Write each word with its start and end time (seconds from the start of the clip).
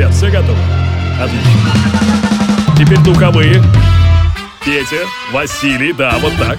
ребят, 0.00 0.14
все 0.14 0.30
готовы? 0.30 0.58
Отлично. 1.20 1.50
Теперь 2.78 2.98
духовые. 3.00 3.62
Петя, 4.64 5.04
Василий, 5.30 5.92
да, 5.92 6.16
вот 6.22 6.32
так. 6.38 6.58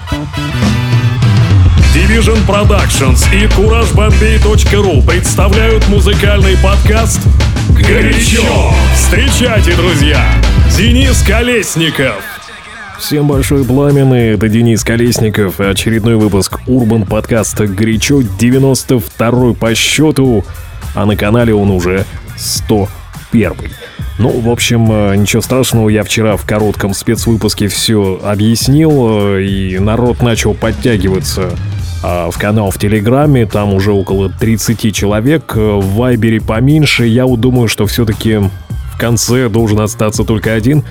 Division 1.92 2.38
Productions 2.46 3.26
и 3.34 3.46
CourageBombay.ru 3.46 5.04
представляют 5.04 5.88
музыкальный 5.88 6.56
подкаст 6.58 7.20
«Горячо». 7.70 8.72
Встречайте, 8.94 9.74
друзья, 9.74 10.24
Денис 10.76 11.20
Колесников. 11.22 12.22
Всем 12.98 13.26
большой 13.26 13.64
пламенный, 13.64 14.34
это 14.34 14.48
Денис 14.48 14.84
Колесников, 14.84 15.58
очередной 15.58 16.14
выпуск 16.14 16.60
Урбан 16.68 17.06
подкаста 17.06 17.66
«Горячо», 17.66 18.22
92 18.22 19.54
по 19.54 19.74
счету, 19.74 20.44
а 20.94 21.06
на 21.06 21.16
канале 21.16 21.52
он 21.52 21.70
уже 21.70 22.06
101. 23.32 23.54
Ну, 24.18 24.40
в 24.40 24.50
общем, 24.50 24.90
э, 24.92 25.16
ничего 25.16 25.42
страшного, 25.42 25.88
я 25.88 26.04
вчера 26.04 26.36
в 26.36 26.46
коротком 26.46 26.92
спецвыпуске 26.92 27.68
все 27.68 28.20
объяснил, 28.22 29.36
э, 29.36 29.42
и 29.42 29.78
народ 29.78 30.22
начал 30.22 30.54
подтягиваться 30.54 31.50
а, 32.04 32.30
в 32.30 32.38
канал 32.38 32.70
в 32.70 32.78
Телеграме, 32.78 33.46
там 33.46 33.72
уже 33.72 33.92
около 33.92 34.28
30 34.28 34.94
человек, 34.94 35.54
э, 35.56 35.60
в 35.60 35.94
Вайбере 35.94 36.40
поменьше, 36.40 37.06
я 37.06 37.26
думаю, 37.26 37.68
что 37.68 37.86
все-таки 37.86 38.38
в 38.38 38.98
конце 38.98 39.48
должен 39.48 39.80
остаться 39.80 40.24
только 40.24 40.52
один. 40.52 40.84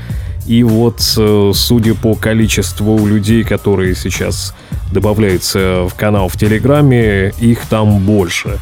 И 0.47 0.63
вот, 0.63 0.99
судя 0.99 1.93
по 1.93 2.15
количеству 2.15 3.05
людей, 3.05 3.43
которые 3.43 3.95
сейчас 3.95 4.55
добавляются 4.91 5.87
в 5.87 5.93
канал 5.93 6.29
в 6.29 6.37
Телеграме, 6.37 7.31
их 7.39 7.67
там 7.67 7.99
больше. 7.99 8.57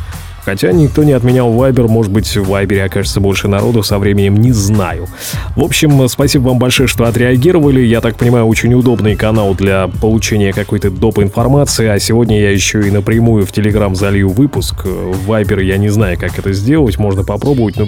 Хотя 0.49 0.71
никто 0.71 1.03
не 1.03 1.11
отменял 1.11 1.51
Вайбер, 1.51 1.87
может 1.87 2.11
быть, 2.11 2.35
в 2.35 2.49
Вайбере 2.49 2.85
окажется 2.85 3.19
больше 3.19 3.47
народу 3.47 3.83
со 3.83 3.99
временем, 3.99 4.35
не 4.35 4.51
знаю. 4.51 5.05
В 5.55 5.63
общем, 5.63 6.09
спасибо 6.09 6.47
вам 6.47 6.57
большое, 6.57 6.87
что 6.87 7.05
отреагировали. 7.05 7.81
Я 7.81 8.01
так 8.01 8.15
понимаю, 8.15 8.47
очень 8.47 8.73
удобный 8.73 9.15
канал 9.15 9.53
для 9.53 9.87
получения 10.01 10.51
какой-то 10.51 10.89
доп. 10.89 11.19
информации, 11.19 11.85
а 11.85 11.99
сегодня 11.99 12.41
я 12.41 12.49
еще 12.49 12.81
и 12.81 12.89
напрямую 12.89 13.45
в 13.45 13.51
Телеграм 13.51 13.95
залью 13.95 14.29
выпуск. 14.29 14.85
В 14.85 15.27
Вайбер 15.27 15.59
я 15.59 15.77
не 15.77 15.89
знаю, 15.89 16.17
как 16.17 16.39
это 16.39 16.51
сделать, 16.51 16.97
можно 16.97 17.23
попробовать, 17.23 17.77
но 17.77 17.87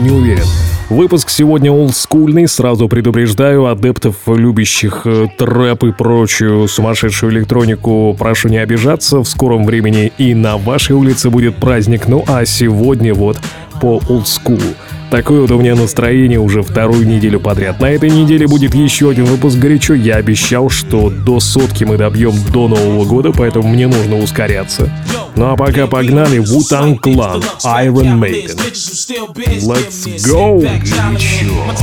не 0.00 0.10
уверен. 0.10 0.46
Выпуск 0.88 1.28
сегодня 1.28 1.70
олдскульный, 1.70 2.48
сразу 2.48 2.88
предупреждаю 2.88 3.66
адептов, 3.66 4.16
любящих 4.26 5.02
э, 5.04 5.26
трэп 5.36 5.84
и 5.84 5.92
прочую 5.92 6.66
сумасшедшую 6.66 7.30
электронику, 7.30 8.16
прошу 8.18 8.48
не 8.48 8.56
обижаться, 8.56 9.18
в 9.18 9.26
скором 9.26 9.66
времени 9.66 10.10
и 10.16 10.32
на 10.32 10.56
вашей 10.56 10.96
улице 10.96 11.28
будет 11.28 11.56
праздник, 11.58 12.08
ну 12.08 12.24
а 12.26 12.44
сегодня 12.44 13.14
вот 13.14 13.38
по 13.80 14.00
олдскулу. 14.08 14.58
Такое 15.10 15.40
вот 15.40 15.50
у 15.50 15.58
меня 15.58 15.74
настроение 15.74 16.38
уже 16.38 16.62
вторую 16.62 17.06
неделю 17.06 17.40
подряд. 17.40 17.80
На 17.80 17.90
этой 17.90 18.10
неделе 18.10 18.46
будет 18.46 18.74
еще 18.74 19.08
один 19.08 19.24
выпуск 19.24 19.56
горячо. 19.56 19.94
Я 19.94 20.16
обещал, 20.16 20.68
что 20.68 21.08
до 21.08 21.40
сотки 21.40 21.84
мы 21.84 21.96
добьем 21.96 22.34
до 22.52 22.68
Нового 22.68 23.06
года, 23.06 23.32
поэтому 23.32 23.68
мне 23.68 23.86
нужно 23.86 24.18
ускоряться. 24.18 24.92
Ну 25.34 25.46
а 25.46 25.56
пока 25.56 25.86
погнали 25.86 26.38
Wu-Tang 26.38 26.98
Clan, 27.00 27.42
Iron 27.64 28.18
Maiden. 28.20 28.58
Let's 29.62 30.04
go, 30.26 30.60
горячо. 30.60 31.78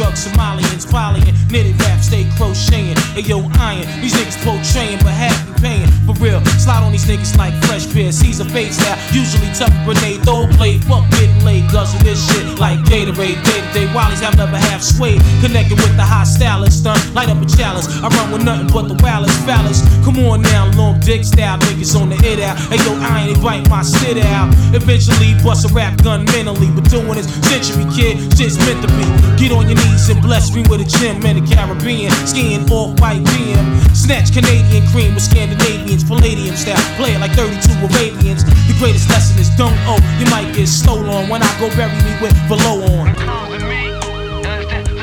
Drugs, 0.00 0.24
Somalians 0.24 0.88
volleying, 0.88 1.36
knitted 1.52 1.76
rap, 1.84 2.00
stay 2.00 2.24
crocheting. 2.36 2.96
Ayo, 3.20 3.44
iron, 3.60 3.84
these 4.00 4.16
niggas 4.16 4.40
portraying, 4.40 4.96
but 5.04 5.12
half 5.12 5.36
be 5.44 5.52
paying. 5.60 5.90
For 6.08 6.16
real, 6.24 6.40
slide 6.56 6.82
on 6.82 6.92
these 6.92 7.04
niggas 7.04 7.36
like 7.36 7.52
fresh 7.68 7.84
beer. 7.92 8.10
Caesar 8.10 8.48
face 8.48 8.80
now, 8.80 8.96
usually 9.12 9.52
tough 9.52 9.74
grenade, 9.84 10.24
throw 10.24 10.48
play, 10.56 10.78
fuck 10.88 11.04
getting 11.12 11.44
laid, 11.44 11.68
guzzle 11.70 12.00
this 12.00 12.16
shit 12.16 12.58
like 12.58 12.80
Gatorade. 12.88 13.36
Day 13.44 13.60
to 13.60 13.70
day, 13.76 13.86
Wally's 13.92 14.20
have 14.20 14.36
never 14.38 14.56
half 14.56 14.82
swayed. 14.82 15.20
Connected 15.44 15.76
with 15.76 15.94
the 16.00 16.06
high 16.06 16.24
stylist, 16.24 16.80
stunt, 16.80 17.00
light 17.12 17.28
up 17.28 17.36
a 17.36 17.44
challenge. 17.44 17.84
I 18.00 18.08
run 18.08 18.32
with 18.32 18.44
nothing 18.44 18.72
but 18.72 18.88
the 18.88 18.96
wildest 19.04 19.36
phallus. 19.44 19.84
Come 20.04 20.16
on 20.24 20.40
now, 20.40 20.72
long 20.80 20.98
dick 21.00 21.24
style 21.24 21.58
niggas 21.68 21.92
on 22.00 22.08
the 22.08 22.16
hit 22.16 22.40
out. 22.40 22.56
Ayo, 22.72 22.96
iron, 23.04 23.34
they 23.34 23.38
bite 23.40 23.68
my 23.68 23.82
shit 23.82 24.16
out. 24.32 24.48
Eventually, 24.72 25.36
bust 25.44 25.68
a 25.68 25.74
rap 25.74 26.00
gun 26.02 26.24
mentally, 26.32 26.72
but 26.72 26.88
doing 26.88 27.20
this 27.20 27.28
century, 27.44 27.84
kid, 27.92 28.16
shit's 28.32 28.56
meant 28.64 28.80
to 28.80 28.88
be. 28.96 29.04
Get 29.36 29.52
on 29.52 29.68
your 29.68 29.76
knees 29.76 29.89
knees 29.90 30.08
and 30.08 30.20
bless 30.22 30.54
me 30.54 30.62
with 30.68 30.80
a 30.80 30.84
gem 30.84 31.24
in 31.24 31.42
the 31.42 31.54
Caribbean. 31.54 32.10
Skiing 32.26 32.70
off 32.70 32.98
white 33.00 33.22
BM. 33.22 33.96
Snatch 33.96 34.32
Canadian 34.32 34.86
cream 34.88 35.14
with 35.14 35.22
Scandinavians, 35.22 36.04
Palladium 36.04 36.56
style. 36.56 36.76
Play 36.96 37.14
it 37.14 37.20
like 37.20 37.32
32 37.32 37.72
Arabians. 37.86 38.44
The 38.44 38.76
greatest 38.78 39.08
lesson 39.08 39.38
is 39.40 39.50
don't 39.56 39.76
owe. 39.86 40.00
You 40.18 40.26
might 40.30 40.54
get 40.54 40.68
stole 40.68 41.08
on 41.10 41.28
when 41.28 41.42
I 41.42 41.50
go 41.60 41.68
bury 41.76 41.94
me 42.02 42.12
with 42.20 42.36
below 42.48 42.82
on. 42.98 43.14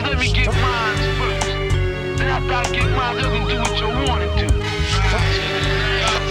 Let 0.04 0.20
me 0.20 0.34
get 0.34 0.54
mine 0.54 0.98
first. 1.18 1.48
Then 2.18 2.28
after 2.28 2.54
I 2.54 2.64
get 2.72 2.90
mine, 2.92 3.18
you 3.18 3.30
can 3.34 3.44
do 3.48 3.58
what 3.60 3.76
you 3.80 3.88
want 4.08 4.22
to 4.24 4.30
do. 4.48 4.48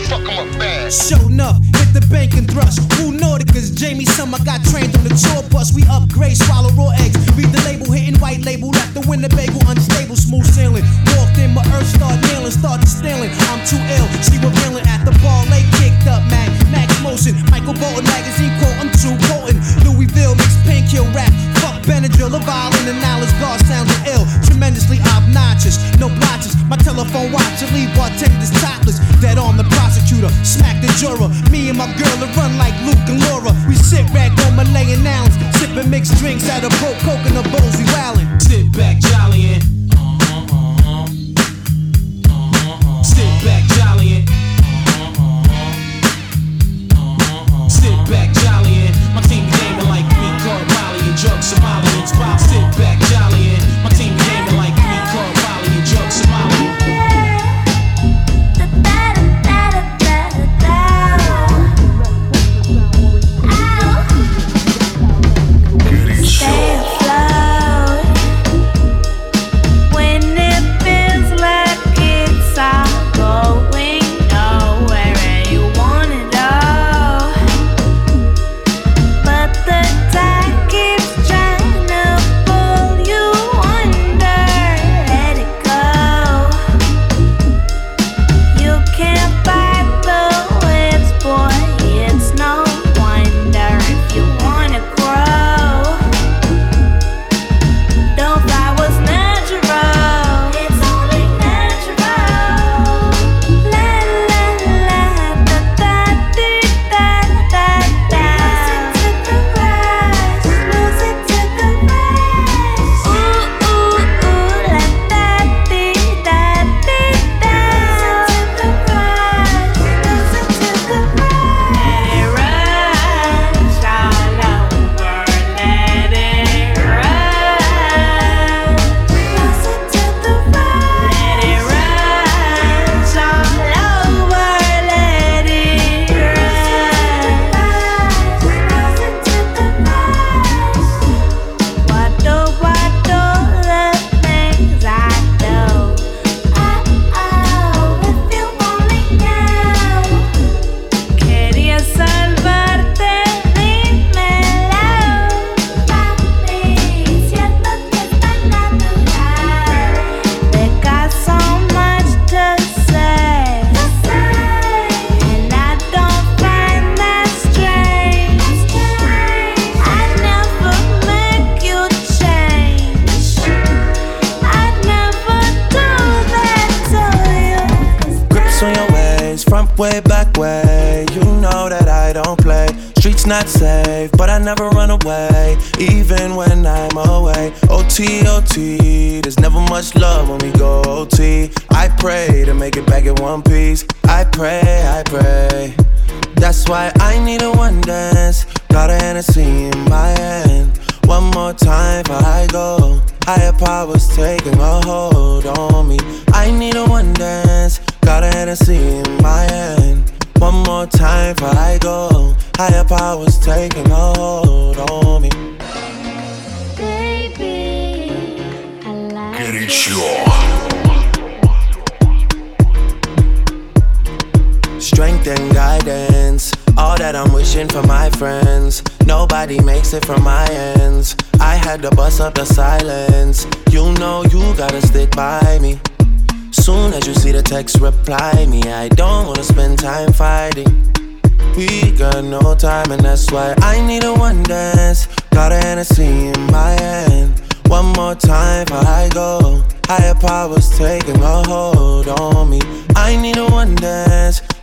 Fuck 0.09 0.25
them 0.25 0.39
up. 0.39 0.93
Show 0.93 1.21
enough 1.27 1.76
the 1.93 2.07
bank 2.11 2.35
and 2.35 2.51
thrust. 2.51 2.81
Who 2.95 3.17
Cause 3.57 3.73
Jamie 3.73 4.05
Summer 4.05 4.37
got 4.45 4.61
trained 4.69 4.93
on 5.01 5.05
the 5.09 5.17
tour 5.17 5.41
bus. 5.49 5.73
We 5.73 5.81
upgrade, 5.89 6.37
swallow 6.37 6.69
raw 6.77 6.93
eggs. 7.01 7.17
Read 7.41 7.49
the 7.57 7.63
label, 7.65 7.89
hitting 7.89 8.21
white 8.21 8.45
label. 8.45 8.69
Left 8.69 8.93
the 8.93 9.01
Winnebago 9.09 9.57
unstable, 9.65 10.13
smooth 10.13 10.45
sailing. 10.45 10.85
Walked 11.17 11.41
in, 11.41 11.57
my 11.57 11.65
earth 11.73 11.89
start 11.89 12.21
nailing, 12.29 12.53
started 12.53 12.85
stealing. 12.85 13.33
I'm 13.49 13.65
too 13.65 13.81
ill, 13.97 14.05
she 14.21 14.37
revealing 14.37 14.85
at 14.85 15.09
the 15.09 15.17
ball. 15.25 15.41
Late 15.49 15.65
kicked 15.81 16.05
up, 16.05 16.21
Mac, 16.29 16.53
Max 16.69 16.93
Motion. 17.01 17.33
Michael 17.49 17.73
Bolton 17.81 18.05
magazine 18.05 18.53
quote, 18.61 18.77
I'm 18.77 18.93
too 18.93 19.17
potent. 19.25 19.57
Louisville 19.89 20.37
mixed 20.37 20.61
pink 20.69 20.93
kill 20.93 21.09
rap. 21.17 21.33
Fuck 21.65 21.81
Benadryl, 21.89 22.37
a 22.37 22.41
violin 22.45 22.93
and 22.93 23.01
knowledge 23.01 23.33
guard 23.41 23.65
sounding 23.65 23.97
ill. 24.05 24.29
Tremendously 24.45 25.01
obnoxious, 25.17 25.81
no 25.97 26.13
blotches. 26.13 26.53
My 26.69 26.77
telephone 26.77 27.33
watch, 27.33 27.65
leave 27.73 27.89
bartenders 27.97 28.53
topless. 28.61 29.01
Dead 29.25 29.41
on 29.41 29.57
the 29.57 29.65
prosecutor, 29.73 30.29
smack 30.45 30.77
the 30.85 30.93
juror. 31.01 31.33
Me 31.49 31.73
and 31.73 31.79
my 31.79 31.86
girl 31.95 32.19
are 32.25 32.33
run 32.35 32.59
like 32.59 32.75
Luke 32.83 33.07
and 33.07 33.21
Laura. 33.31 33.53
We 33.69 33.75
sit 33.75 34.07
back 34.13 34.33
on 34.47 34.57
Malayan 34.57 35.03
Nouns, 35.05 35.35
sipping 35.59 35.91
mixed 35.91 36.17
drinks 36.19 36.49
out 36.49 36.65
of 36.65 36.73
broke 36.81 36.99
coconut 37.07 37.47
bowls. 37.53 37.77
We 37.79 37.85
wildin'. 37.95 38.41
Sit 38.43 38.73
back, 38.73 38.99
jollyin'. 39.01 39.76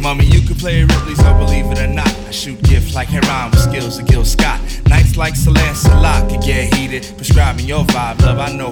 Mommy, 0.00 0.24
you 0.24 0.40
can 0.40 0.56
play 0.56 0.80
Ripley, 0.80 1.14
so 1.14 1.34
believe 1.34 1.66
it 1.66 1.78
or 1.78 1.86
not. 1.86 2.08
I 2.26 2.30
shoot 2.30 2.60
gifts 2.62 2.94
like 2.94 3.08
Heron 3.08 3.50
with 3.50 3.60
skills 3.60 3.98
of 3.98 4.06
Gil 4.06 4.24
Scott. 4.24 4.58
Nights 4.88 5.16
like 5.16 5.36
Celine 5.36 5.74
Salak 5.74 6.30
can 6.30 6.40
get 6.40 6.72
heated. 6.74 7.12
Prescribing 7.18 7.66
your 7.66 7.84
vibe, 7.84 8.20
love, 8.22 8.38
I 8.38 8.50
know 8.52 8.70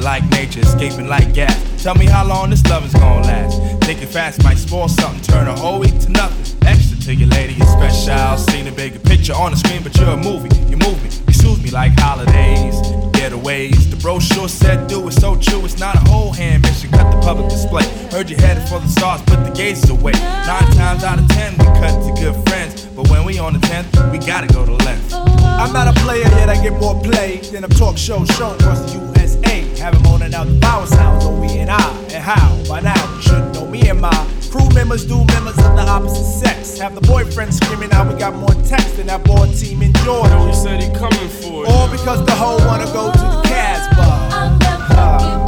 Like 0.00 0.24
nature, 0.30 0.60
escaping 0.60 1.08
like 1.08 1.34
gas. 1.34 1.82
Tell 1.82 1.94
me 1.94 2.06
how 2.06 2.24
long 2.24 2.50
this 2.50 2.64
love 2.66 2.84
is 2.84 2.92
gonna 2.94 3.26
last. 3.26 3.84
Thinking 3.84 4.08
fast 4.08 4.42
might 4.42 4.56
spoil 4.56 4.88
something, 4.88 5.22
turn 5.22 5.46
a 5.46 5.54
whole 5.54 5.78
week 5.78 5.98
to 6.00 6.08
nothing. 6.10 6.66
Extra 6.66 6.98
to 7.04 7.14
your 7.14 7.28
lady 7.28 7.54
is 7.54 7.68
special. 7.68 8.36
Seen 8.38 8.66
a 8.66 8.72
bigger 8.72 8.98
picture 8.98 9.34
on 9.34 9.52
the 9.52 9.56
screen, 9.58 9.82
but 9.82 9.94
you're 9.96 10.08
a 10.08 10.16
movie. 10.16 10.48
You 10.70 10.78
move 10.78 11.00
me, 11.04 11.10
you 11.28 11.34
soothe 11.34 11.62
me 11.62 11.70
like 11.70 11.92
holidays, 12.00 12.74
getaways. 13.12 13.90
The 13.90 13.96
brochure 13.96 14.48
said 14.48 14.88
do 14.88 15.06
it 15.06 15.12
so 15.12 15.36
true. 15.36 15.64
It's 15.64 15.78
not 15.78 15.94
a 15.96 16.00
whole 16.10 16.32
hand 16.32 16.62
mission, 16.62 16.90
cut 16.90 17.10
the 17.12 17.20
public 17.20 17.48
display. 17.50 17.84
Heard 18.10 18.30
you 18.30 18.36
headed 18.36 18.66
for 18.68 18.80
the 18.80 18.88
stars, 18.88 19.22
put 19.22 19.44
the 19.44 19.52
gazes 19.52 19.90
away. 19.90 20.12
Nine 20.12 20.70
times 20.72 21.04
out 21.04 21.20
of 21.20 21.28
ten, 21.28 21.52
we 21.58 21.66
cut 21.78 21.94
to 22.02 22.12
good 22.20 22.34
friends. 22.48 22.86
But 22.86 23.08
when 23.10 23.24
we 23.24 23.38
on 23.38 23.52
the 23.52 23.60
tenth, 23.60 23.94
we 24.10 24.18
gotta 24.18 24.48
go 24.48 24.64
to 24.64 24.72
length. 24.84 25.14
I'm 25.14 25.72
not 25.72 25.86
a 25.86 26.00
player 26.00 26.26
yet, 26.40 26.48
I 26.48 26.60
get 26.62 26.72
more 26.80 27.00
play 27.00 27.38
than 27.52 27.64
a 27.64 27.68
talk 27.68 27.98
show 27.98 28.24
shown 28.24 28.56
across 28.56 28.80
the 28.90 29.19
USA. 29.80 29.84
Having 29.84 30.02
moaning 30.02 30.34
out 30.34 30.46
the 30.46 30.58
power 30.60 30.86
sounds 30.86 31.24
on 31.24 31.40
we 31.40 31.48
and 31.58 31.70
I, 31.70 31.92
and 32.12 32.22
how? 32.22 32.62
By 32.68 32.80
now, 32.80 33.16
you 33.16 33.22
should 33.22 33.54
know 33.54 33.66
me 33.66 33.88
and 33.88 34.00
my 34.00 34.26
crew 34.50 34.68
members 34.74 35.04
do 35.04 35.24
members 35.26 35.58
of 35.58 35.76
the 35.76 35.84
opposite 35.88 36.24
sex. 36.24 36.78
Have 36.78 36.94
the 36.94 37.00
boyfriend 37.00 37.54
screaming 37.54 37.92
out 37.92 38.12
we 38.12 38.18
got 38.18 38.34
more 38.34 38.54
text 38.66 38.96
than 38.96 39.06
that 39.06 39.24
board 39.24 39.54
team 39.56 39.82
in 39.82 39.92
Georgia. 40.04 40.46
He 40.46 40.54
said 40.54 40.82
he 40.82 40.88
coming 40.98 41.28
for 41.28 41.66
All 41.66 41.88
because 41.90 42.24
the 42.26 42.32
hoe 42.34 42.58
wanna 42.66 42.86
go 42.92 43.12
to 43.12 43.18
the 43.18 43.42
Casbah. 43.44 44.60
I'll 44.92 45.39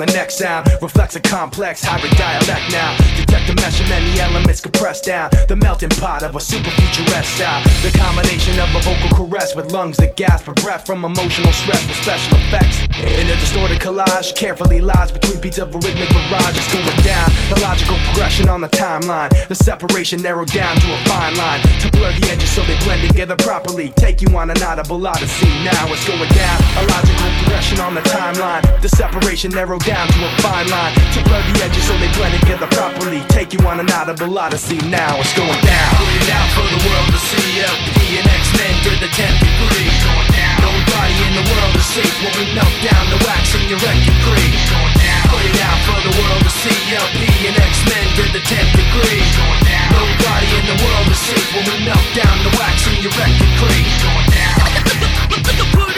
The 0.00 0.06
next 0.16 0.38
sound 0.38 0.66
reflects 0.80 1.14
a 1.16 1.20
complex 1.20 1.84
hybrid 1.84 2.16
dialect 2.16 2.72
now. 2.72 2.96
Detect 3.20 3.46
the 3.46 3.54
mesh 3.60 3.84
and 3.84 4.16
the 4.16 4.22
elements 4.22 4.62
compressed 4.62 5.04
down. 5.04 5.28
The 5.46 5.56
melting 5.56 5.90
pot 5.90 6.22
of 6.22 6.34
a 6.34 6.40
super 6.40 6.70
futuristic 6.70 7.28
style. 7.36 7.60
The 7.84 7.92
combination 7.92 8.58
of 8.58 8.72
a 8.74 8.80
vocal 8.80 9.12
caress 9.12 9.54
with 9.54 9.72
lungs 9.72 9.98
that 9.98 10.16
gasp 10.16 10.46
for 10.46 10.54
breath 10.54 10.86
from 10.86 11.04
emotional 11.04 11.52
stress 11.52 11.86
with 11.86 12.00
special 12.00 12.32
effects. 12.48 12.80
In 12.96 13.28
a 13.28 13.36
distorted 13.36 13.78
collage, 13.78 14.34
carefully 14.34 14.80
lies 14.80 15.12
between 15.12 15.38
beats 15.38 15.58
of 15.58 15.68
a 15.68 15.78
rhythmic 15.78 16.08
barrage. 16.08 16.56
It's 16.56 16.72
going 16.72 16.96
down. 17.04 17.28
The 17.52 17.60
logical 17.60 17.96
progression 18.08 18.48
on 18.48 18.62
the 18.62 18.72
timeline. 18.72 19.28
The 19.48 19.54
separation 19.54 20.22
narrowed 20.22 20.48
down 20.48 20.80
to 20.80 20.88
a 20.94 20.98
fine 21.04 21.36
line. 21.36 21.60
To 21.84 21.90
blur 21.92 22.12
the 22.16 22.24
edges 22.32 22.48
so 22.48 22.62
they 22.62 22.78
blend 22.88 23.06
together 23.06 23.36
properly. 23.36 23.90
Take 24.00 24.22
you 24.22 24.32
on 24.34 24.48
an 24.48 24.62
audible 24.62 25.06
odyssey. 25.06 25.52
Now 25.60 25.92
it's 25.92 26.08
going 26.08 26.32
down. 26.32 26.58
A 26.80 26.88
logical 26.88 27.28
progression 27.44 27.80
on 27.80 27.92
the 27.94 28.00
timeline. 28.08 28.64
The 28.80 28.88
separation 28.88 29.50
narrowed 29.52 29.84
down 29.84 29.89
to 29.90 30.20
a 30.22 30.30
fine 30.38 30.68
line. 30.70 30.94
To 30.94 31.18
blur 31.26 31.42
the 31.42 31.54
edges 31.66 31.82
so 31.82 31.94
they 31.98 32.06
blend 32.14 32.38
together 32.38 32.70
properly. 32.70 33.26
Take 33.26 33.52
you 33.52 33.60
on 33.66 33.82
an 33.82 33.90
audible 33.90 34.30
odyssey. 34.38 34.78
Now 34.86 35.18
it's 35.18 35.34
going 35.34 35.50
down. 35.66 35.90
Put 35.98 36.14
it 36.14 36.30
out 36.30 36.48
for 36.54 36.66
the 36.70 36.80
world 36.86 37.08
to 37.10 37.18
see. 37.18 37.58
LP 37.58 38.22
and 38.22 38.26
X-Men 38.30 38.74
to 38.86 38.90
the 39.02 39.10
10th 39.10 39.38
degree. 39.42 39.90
Going 40.06 40.30
down. 40.30 40.56
Nobody 40.62 41.14
in 41.26 41.32
the 41.42 41.46
world 41.50 41.74
is 41.74 41.88
safe 41.90 42.16
when 42.22 42.32
we 42.38 42.44
melt 42.54 42.74
down 42.86 43.04
the 43.10 43.18
wax 43.26 43.50
in 43.58 43.66
your 43.66 43.82
record 43.82 44.18
cream. 44.22 44.54
Going 44.70 44.94
down. 44.94 45.22
Put 45.26 45.42
it 45.42 45.58
out 45.58 45.80
for 45.82 45.98
the 46.06 46.14
world 46.22 46.42
to 46.46 46.52
see. 46.54 46.78
LP 46.94 47.20
and 47.50 47.56
X-Men 47.58 48.06
to 48.14 48.24
the 48.30 48.42
10th 48.46 48.72
degree. 48.78 49.22
Going 49.34 49.62
down. 49.66 49.90
Nobody 49.90 50.48
in 50.54 50.64
the 50.70 50.78
world 50.86 51.06
is 51.10 51.18
safe 51.18 51.48
when 51.50 51.66
we 51.66 51.76
melt 51.82 52.06
down 52.14 52.36
the 52.46 52.52
wax 52.62 52.86
in 52.86 53.02
your 53.02 53.14
record 53.18 53.52
cream. 53.58 53.90
Going 54.06 54.28
down. 54.30 55.86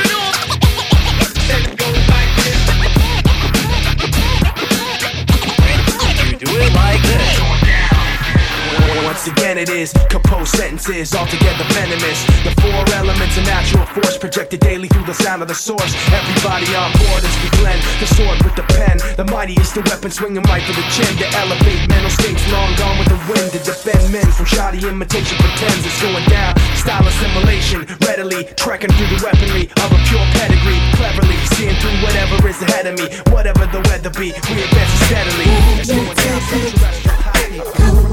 do 6.45 6.51
it 6.57 6.73
like 6.75 7.03
this. 7.03 7.22
Once 9.13 9.29
again, 9.29 9.59
it 9.61 9.69
is 9.69 9.93
composed 10.09 10.57
sentences, 10.57 11.13
altogether 11.13 11.69
venomous. 11.77 12.25
The 12.49 12.53
four 12.65 12.81
elements 12.97 13.37
of 13.37 13.45
natural 13.45 13.85
force 13.93 14.17
projected 14.17 14.61
daily 14.61 14.89
through 14.89 15.05
the 15.05 15.13
sound 15.13 15.43
of 15.45 15.49
the 15.49 15.55
source. 15.55 15.93
Everybody 16.09 16.73
on 16.73 16.89
board 16.97 17.21
as 17.21 17.37
we 17.45 17.53
blend 17.61 17.77
the 18.01 18.09
sword 18.09 18.41
with 18.41 18.57
the 18.57 18.65
pen. 18.73 18.97
The 19.21 19.29
mighty 19.29 19.53
is 19.61 19.69
the 19.77 19.85
weapon 19.85 20.09
swinging 20.09 20.41
right 20.49 20.65
for 20.65 20.73
the 20.73 20.81
chin 20.97 21.13
to 21.21 21.29
elevate 21.45 21.85
mental 21.93 22.09
states 22.09 22.41
long 22.49 22.73
gone 22.81 22.97
with 22.97 23.13
the 23.13 23.21
wind 23.29 23.53
to 23.53 23.61
defend 23.61 24.01
men 24.09 24.25
from 24.33 24.49
shoddy 24.49 24.81
imitation 24.81 25.37
pretends 25.37 25.85
it's 25.85 26.01
going 26.01 26.25
down. 26.33 26.57
Style 26.73 27.05
assimilation, 27.05 27.85
readily 28.09 28.49
trekking 28.57 28.97
through 28.97 29.13
the 29.13 29.21
weaponry 29.21 29.69
of 29.77 29.93
a 29.93 30.01
pure 30.09 30.25
pedigree. 30.41 30.81
Cleverly 30.97 31.37
seeing 31.53 31.77
through 31.85 32.01
whatever 32.01 32.41
is 32.49 32.57
ahead 32.65 32.89
of 32.89 32.97
me, 32.97 33.13
whatever 33.29 33.69
the 33.77 33.85
weather 33.93 34.09
be. 34.17 34.33
We 34.49 34.65
advance 34.65 34.97
steadily. 35.05 35.49
It's 35.85 35.93
going 35.93 36.17
down. 36.17 37.92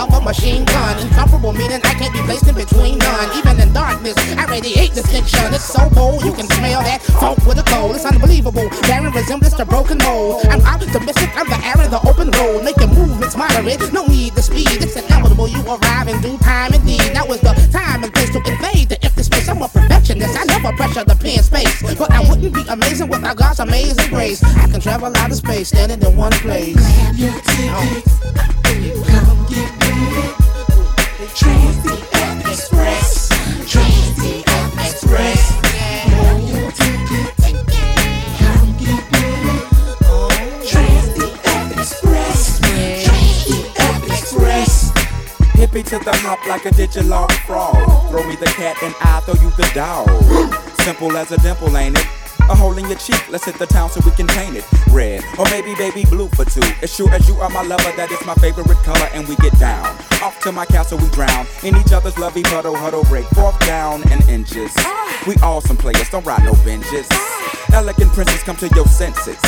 of 0.00 0.12
a 0.14 0.20
machine 0.20 0.64
gun. 0.64 0.98
Incomparable 0.98 1.52
meaning 1.52 1.80
I 1.84 1.94
can't 1.94 2.12
be 2.12 2.20
placed 2.24 2.48
in 2.48 2.54
between 2.54 2.98
none. 2.98 3.28
Even 3.36 3.60
in 3.60 3.72
darkness, 3.72 4.16
I 4.36 4.46
radiate 4.46 4.94
distinction. 4.94 5.52
It's 5.52 5.64
so 5.64 5.88
bold, 5.90 6.24
you 6.24 6.32
can 6.32 6.48
smell 6.56 6.80
that 6.82 7.02
funk 7.20 7.44
with 7.44 7.58
a 7.58 7.66
cold. 7.68 7.94
It's 7.96 8.04
unbelievable, 8.04 8.68
bearing 8.88 9.12
resemblance 9.12 9.54
to 9.54 9.64
broken 9.64 9.98
mold. 9.98 10.46
I'm 10.48 10.62
optimistic, 10.64 11.30
I'm 11.36 11.48
the 11.48 11.60
air 11.64 11.78
in 11.84 11.90
the 11.90 12.00
open 12.08 12.30
road. 12.32 12.64
Making 12.64 12.94
movements 12.96 13.36
moderate, 13.36 13.92
no 13.92 14.06
need 14.06 14.34
to 14.36 14.42
speed. 14.42 14.80
It's 14.80 14.96
inevitable, 14.96 15.48
you 15.48 15.60
arrive 15.68 16.08
in 16.08 16.20
due 16.22 16.38
time 16.38 16.72
indeed. 16.72 17.12
Now 17.12 17.26
is 17.26 17.40
the 17.40 17.52
time 17.72 18.04
and 18.04 18.12
place 18.12 18.30
to 18.30 18.40
invade 18.40 18.88
the 18.88 18.98
empty 19.04 19.22
space. 19.22 19.48
I'm 19.48 19.60
a 19.60 19.68
perfectionist, 19.68 20.38
I 20.38 20.44
never 20.44 20.72
pressure 20.76 21.04
the 21.04 21.16
pen 21.16 21.42
space. 21.42 21.82
But 21.82 22.10
I 22.10 22.20
wouldn't 22.28 22.54
be 22.54 22.64
amazing 22.68 23.08
without 23.08 23.36
God's 23.36 23.60
amazing 23.60 24.08
grace. 24.08 24.42
I 24.42 24.68
can 24.70 24.80
travel 24.80 25.12
out 25.14 25.30
of 25.30 25.36
space, 25.36 25.68
standing 25.68 26.00
in 26.00 26.16
one 26.16 26.32
place. 26.32 26.76
Hippie 28.70 29.39
to 45.90 45.98
the 45.98 46.16
hop 46.18 46.46
like 46.46 46.64
a 46.66 46.70
digital 46.70 47.26
frog. 47.46 47.74
Throw 48.10 48.24
me 48.28 48.36
the 48.36 48.46
cat 48.46 48.76
and 48.80 48.94
I'll 49.00 49.22
throw 49.22 49.34
you 49.42 49.50
the 49.56 49.68
dog. 49.74 50.08
Simple 50.82 51.16
as 51.16 51.32
a 51.32 51.38
dimple, 51.38 51.76
ain't 51.76 51.98
it? 51.98 52.19
A 52.50 52.54
hole 52.54 52.76
in 52.76 52.88
your 52.88 52.98
cheek, 52.98 53.28
let's 53.30 53.44
hit 53.44 53.56
the 53.60 53.66
town 53.66 53.90
so 53.90 54.00
we 54.04 54.10
can 54.10 54.26
paint 54.26 54.56
it 54.56 54.64
red. 54.90 55.22
Or 55.38 55.44
maybe 55.46 55.72
baby 55.76 56.04
blue 56.04 56.28
for 56.30 56.44
two. 56.44 56.66
As 56.82 56.92
sure 56.92 57.08
as 57.12 57.28
you 57.28 57.36
are 57.36 57.48
my 57.48 57.62
lover, 57.62 57.92
that 57.96 58.10
is 58.10 58.26
my 58.26 58.34
favorite 58.34 58.66
color, 58.78 59.08
and 59.14 59.28
we 59.28 59.36
get 59.36 59.56
down. 59.60 59.86
Off 60.20 60.40
to 60.42 60.50
my 60.50 60.66
castle, 60.66 60.98
we 60.98 61.08
drown. 61.10 61.46
In 61.62 61.76
each 61.76 61.92
other's 61.92 62.18
lovey 62.18 62.42
puddle, 62.42 62.74
huddle, 62.74 63.04
break 63.04 63.26
forth 63.28 63.58
down 63.60 64.02
and 64.10 64.28
inches. 64.28 64.74
We 65.28 65.36
all 65.44 65.60
some 65.60 65.76
players, 65.76 66.10
don't 66.10 66.26
ride 66.26 66.44
no 66.44 66.54
benches. 66.64 67.08
Elegant 67.72 68.12
princess, 68.12 68.42
come 68.42 68.56
to 68.56 68.68
your 68.74 68.86
senses. 68.86 69.38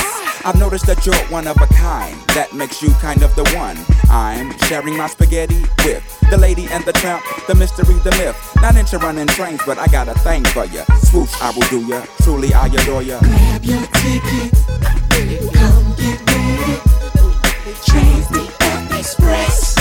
I've 0.45 0.59
noticed 0.59 0.87
that 0.87 1.05
you're 1.07 1.14
one 1.31 1.47
of 1.47 1.57
a 1.61 1.67
kind. 1.69 2.19
That 2.35 2.52
makes 2.52 2.83
you 2.83 2.91
kind 2.95 3.23
of 3.23 3.35
the 3.37 3.45
one. 3.57 3.76
I'm 4.11 4.57
sharing 4.67 4.97
my 4.97 5.07
spaghetti 5.07 5.62
with 5.85 6.02
the 6.31 6.37
lady 6.38 6.67
and 6.71 6.85
the 6.85 6.93
tramp, 6.93 7.23
the 7.47 7.55
mystery, 7.55 7.95
the 8.02 8.11
myth. 8.12 8.37
Not 8.57 8.76
into 8.76 8.99
running 8.99 9.26
trains, 9.29 9.61
but 9.67 9.79
I 9.79 9.87
got 9.87 10.09
a 10.09 10.14
thing 10.21 10.45
for 10.45 10.64
ya. 10.64 10.85
Swoosh, 11.02 11.33
I 11.41 11.50
will 11.50 11.69
do 11.69 11.81
ya. 11.87 12.05
Truly, 12.23 12.52
I 12.55 12.67
adore 12.67 13.02
ya. 13.02 13.21
Grab 13.21 13.64
your 13.64 13.83
ticket, 13.83 14.52
come 15.52 15.95
get 15.97 16.19
ready. 16.31 16.81
Trans 17.87 18.26
DF 18.29 18.99
Express, 18.99 19.76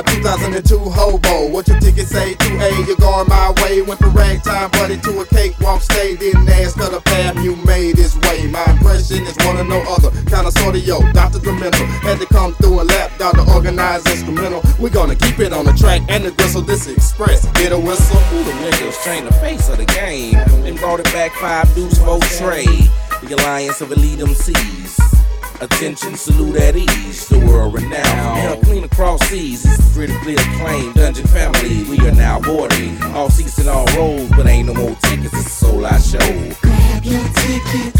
a 0.00 0.02
2002 0.16 0.78
hobo. 0.78 1.48
What 1.50 1.68
your 1.68 1.78
ticket 1.80 2.06
say? 2.06 2.34
2A, 2.34 2.86
you're 2.86 2.96
going 2.96 3.28
my 3.28 3.52
way. 3.62 3.82
Went 3.82 4.00
from 4.00 4.12
ragtime 4.14 4.70
buddy 4.70 4.96
to 4.98 5.20
a 5.20 5.26
cakewalk 5.26 5.82
stay. 5.82 6.16
Didn't 6.16 6.48
ask 6.48 6.78
of 6.80 6.92
the 6.92 7.00
path 7.00 7.36
you 7.42 7.56
made 7.56 7.96
his 7.96 8.16
way. 8.18 8.46
My 8.46 8.64
impression 8.70 9.22
is 9.24 9.36
one 9.44 9.56
of 9.58 9.66
no 9.66 9.80
other. 9.94 10.10
Kinda 10.24 10.50
sorta 10.52 10.78
yo, 10.78 11.00
Dr. 11.12 11.40
Demental. 11.40 11.86
Had 12.02 12.18
to 12.20 12.26
come 12.26 12.54
through 12.54 12.80
and 12.80 12.88
lap 12.88 13.10
down 13.18 13.32
the 13.36 13.52
organized 13.54 14.08
instrumental. 14.08 14.62
we 14.78 14.90
gonna 14.90 15.16
keep 15.16 15.38
it 15.38 15.52
on 15.52 15.64
the 15.64 15.72
track 15.72 16.02
and 16.08 16.24
the 16.24 16.30
gristle. 16.30 16.62
This 16.62 16.86
express. 16.86 17.44
Get 17.52 17.72
a 17.72 17.78
whistle. 17.78 18.20
Who 18.30 18.44
the 18.44 18.52
niggas 18.52 19.02
train 19.02 19.24
the 19.24 19.32
face 19.34 19.68
of 19.68 19.78
the 19.78 19.86
game? 19.86 20.34
Then 20.62 20.76
brought 20.76 21.00
it 21.00 21.12
back 21.12 21.32
five 21.32 21.72
dudes, 21.74 21.98
four 21.98 22.20
trade. 22.38 22.90
The 23.22 23.36
alliance 23.36 23.80
of 23.80 23.92
elite 23.92 24.20
MCs. 24.20 25.19
Attention, 25.62 26.16
salute 26.16 26.56
at 26.56 26.74
ease. 26.74 27.28
The 27.28 27.38
world 27.38 27.74
renowned. 27.74 27.92
Yeah, 27.92 28.56
clean 28.64 28.84
across 28.84 29.20
seas. 29.28 29.66
It's 29.66 29.92
critically 29.94 30.34
acclaimed. 30.34 30.94
Dungeon 30.94 31.26
family, 31.26 31.84
we 31.84 31.98
are 32.08 32.12
now 32.12 32.40
boarding. 32.40 33.00
All 33.12 33.28
seats 33.28 33.58
and 33.58 33.68
all 33.68 33.84
rows, 33.94 34.30
but 34.30 34.46
ain't 34.46 34.68
no 34.68 34.74
more 34.74 34.96
tickets. 35.02 35.34
It's 35.34 35.46
a 35.46 35.50
soul 35.50 35.84
I 35.84 35.98
show. 35.98 36.18
Grab 36.62 37.04
your 37.04 37.22
ticket, 37.34 37.94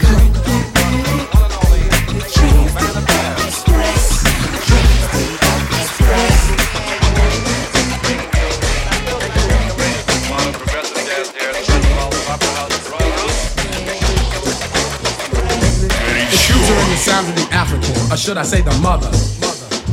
come 0.00 0.32
get 0.42 0.66
ready. 0.74 1.26
Trans 2.32 2.74
sounds 17.16 17.28
of 17.30 17.36
the 17.36 17.54
African, 17.54 17.96
or 18.12 18.16
should 18.16 18.36
I 18.36 18.42
say 18.42 18.60
the 18.60 18.76
mother. 18.84 19.08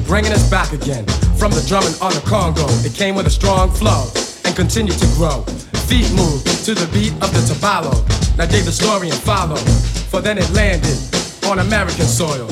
Bringing 0.03 0.33
us 0.33 0.43
back 0.49 0.73
again 0.73 1.05
from 1.39 1.51
the 1.51 1.63
drumming 1.67 1.95
on 2.03 2.11
the 2.11 2.19
Congo. 2.27 2.67
It 2.83 2.93
came 2.93 3.15
with 3.15 3.27
a 3.27 3.29
strong 3.29 3.71
flow 3.71 4.11
and 4.43 4.53
continued 4.55 4.99
to 4.99 5.07
grow. 5.15 5.43
Feet 5.87 6.11
moved 6.11 6.43
to 6.67 6.75
the 6.75 6.87
beat 6.91 7.13
of 7.23 7.31
the 7.31 7.39
tabalo. 7.47 7.95
Now 8.37 8.45
dig 8.45 8.65
the 8.65 8.75
story 8.75 9.07
and 9.07 9.19
follow, 9.23 9.55
for 10.11 10.19
then 10.19 10.37
it 10.37 10.49
landed 10.51 10.99
on 11.47 11.59
American 11.59 12.07
soil. 12.07 12.47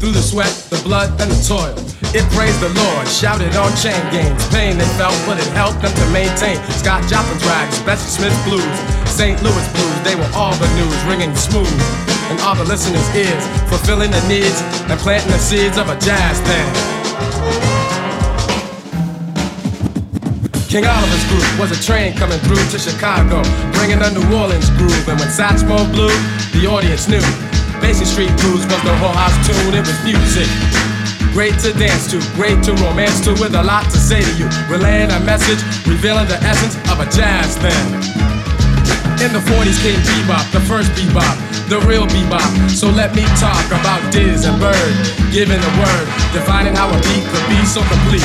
Through 0.00 0.12
the 0.12 0.24
sweat, 0.24 0.52
the 0.68 0.80
blood, 0.84 1.08
and 1.20 1.30
the 1.32 1.40
toil. 1.40 1.76
It 2.12 2.24
praised 2.36 2.60
the 2.60 2.72
Lord, 2.76 3.08
shouted 3.08 3.56
on 3.56 3.72
chain 3.80 4.00
gangs. 4.12 4.44
Pain 4.52 4.76
they 4.76 4.90
felt, 5.00 5.16
but 5.24 5.40
it 5.40 5.48
helped 5.56 5.80
them 5.80 5.94
to 5.96 6.06
maintain. 6.12 6.60
Scott 6.76 7.08
Joplin's 7.08 7.44
rags, 7.48 7.80
Bessie 7.88 8.20
Smith 8.20 8.36
blues, 8.44 8.76
St. 9.20 9.36
Louis 9.44 9.68
blues, 9.76 10.00
they 10.00 10.16
were 10.16 10.32
all 10.32 10.56
the 10.56 10.70
news, 10.80 10.96
ringing 11.04 11.36
smooth. 11.36 11.68
And 12.32 12.40
all 12.40 12.56
the 12.56 12.64
listeners' 12.64 13.04
ears, 13.12 13.44
fulfilling 13.68 14.08
the 14.08 14.24
needs 14.32 14.64
and 14.88 14.96
planting 14.96 15.28
the 15.28 15.36
seeds 15.36 15.76
of 15.76 15.92
a 15.92 15.96
jazz 16.00 16.40
band. 16.40 16.72
King 20.72 20.88
Oliver's 20.88 21.26
group 21.28 21.44
was 21.60 21.68
a 21.68 21.76
train 21.84 22.16
coming 22.16 22.40
through 22.48 22.64
to 22.72 22.78
Chicago, 22.80 23.44
bringing 23.76 24.00
a 24.00 24.08
New 24.08 24.24
Orleans 24.32 24.72
groove. 24.80 25.04
And 25.04 25.20
when 25.20 25.28
Satchmo 25.28 25.76
blew, 25.92 26.08
the 26.56 26.64
audience 26.64 27.04
knew. 27.04 27.20
Basin 27.84 28.08
Street 28.08 28.32
Blues 28.40 28.64
was 28.72 28.80
the 28.88 28.96
whole 29.04 29.12
house 29.12 29.36
tune, 29.44 29.76
it 29.76 29.84
was 29.84 30.00
music. 30.00 30.48
Great 31.36 31.60
to 31.60 31.76
dance 31.76 32.08
to, 32.08 32.24
great 32.40 32.64
to 32.64 32.72
romance 32.80 33.20
to, 33.28 33.36
with 33.36 33.52
a 33.52 33.62
lot 33.62 33.84
to 33.92 33.98
say 34.00 34.24
to 34.24 34.32
you. 34.40 34.48
Relaying 34.72 35.12
a 35.12 35.20
message, 35.28 35.60
revealing 35.84 36.24
the 36.24 36.40
essence 36.40 36.72
of 36.88 37.04
a 37.04 37.06
jazz 37.12 37.60
band. 37.60 38.19
In 39.20 39.36
the 39.36 39.44
40s 39.52 39.76
came 39.84 40.00
bebop, 40.00 40.48
the 40.48 40.64
first 40.64 40.88
bebop, 40.96 41.36
the 41.68 41.76
real 41.84 42.08
bebop. 42.08 42.72
So 42.72 42.88
let 42.88 43.14
me 43.14 43.20
talk 43.36 43.68
about 43.68 44.00
Diz 44.08 44.48
and 44.48 44.56
Bird, 44.56 44.94
giving 45.28 45.60
the 45.60 45.72
word, 45.76 46.06
defining 46.32 46.72
how 46.72 46.88
a 46.88 46.96
beat 47.04 47.28
could 47.28 47.44
be 47.52 47.60
so 47.68 47.84
complete. 47.92 48.24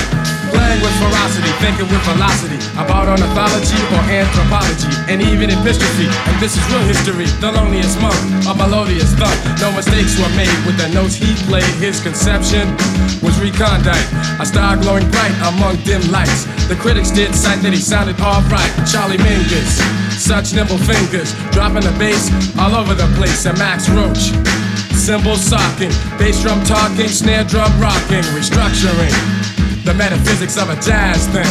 Playing 0.55 0.79
with 0.79 0.95
ferocity, 1.03 1.51
thinking 1.59 1.91
with 1.91 1.99
velocity 2.07 2.55
about 2.79 3.11
ornithology 3.11 3.75
or 3.91 4.01
anthropology, 4.07 4.87
and 5.11 5.19
even 5.19 5.51
epistrophe. 5.51 6.07
And 6.31 6.39
this 6.39 6.55
is 6.55 6.63
real 6.71 6.87
history, 6.87 7.27
the 7.43 7.51
loneliest 7.51 7.99
monk, 7.99 8.15
a 8.47 8.55
melodious 8.55 9.11
thump. 9.19 9.35
No 9.59 9.75
mistakes 9.75 10.15
were 10.15 10.31
made 10.39 10.55
with 10.63 10.79
the 10.79 10.87
notes 10.95 11.19
he 11.19 11.35
played. 11.43 11.67
His 11.83 11.99
conception 11.99 12.71
was 13.19 13.35
recondite, 13.43 14.07
a 14.39 14.45
star 14.47 14.79
glowing 14.79 15.11
bright 15.11 15.35
among 15.43 15.75
dim 15.83 15.99
lights. 16.07 16.47
The 16.71 16.79
critics 16.79 17.11
did 17.11 17.35
cite 17.35 17.59
that 17.67 17.73
he 17.75 17.81
sounded 17.83 18.15
alright. 18.23 18.71
Charlie 18.87 19.19
Mingus, 19.19 19.83
such 20.15 20.53
nimble 20.53 20.79
fingers, 20.85 21.33
dropping 21.51 21.81
the 21.81 21.93
bass 21.97 22.29
all 22.57 22.75
over 22.75 22.93
the 22.93 23.07
place. 23.17 23.45
And 23.45 23.57
Max 23.57 23.89
Roach, 23.89 24.31
cymbal 24.93 25.35
socking, 25.35 25.91
bass 26.17 26.41
drum 26.41 26.63
talking, 26.63 27.09
snare 27.09 27.43
drum 27.43 27.71
rocking, 27.81 28.23
restructuring 28.37 29.13
the 29.83 29.93
metaphysics 29.93 30.57
of 30.57 30.69
a 30.69 30.75
jazz 30.81 31.27
thing. 31.27 31.45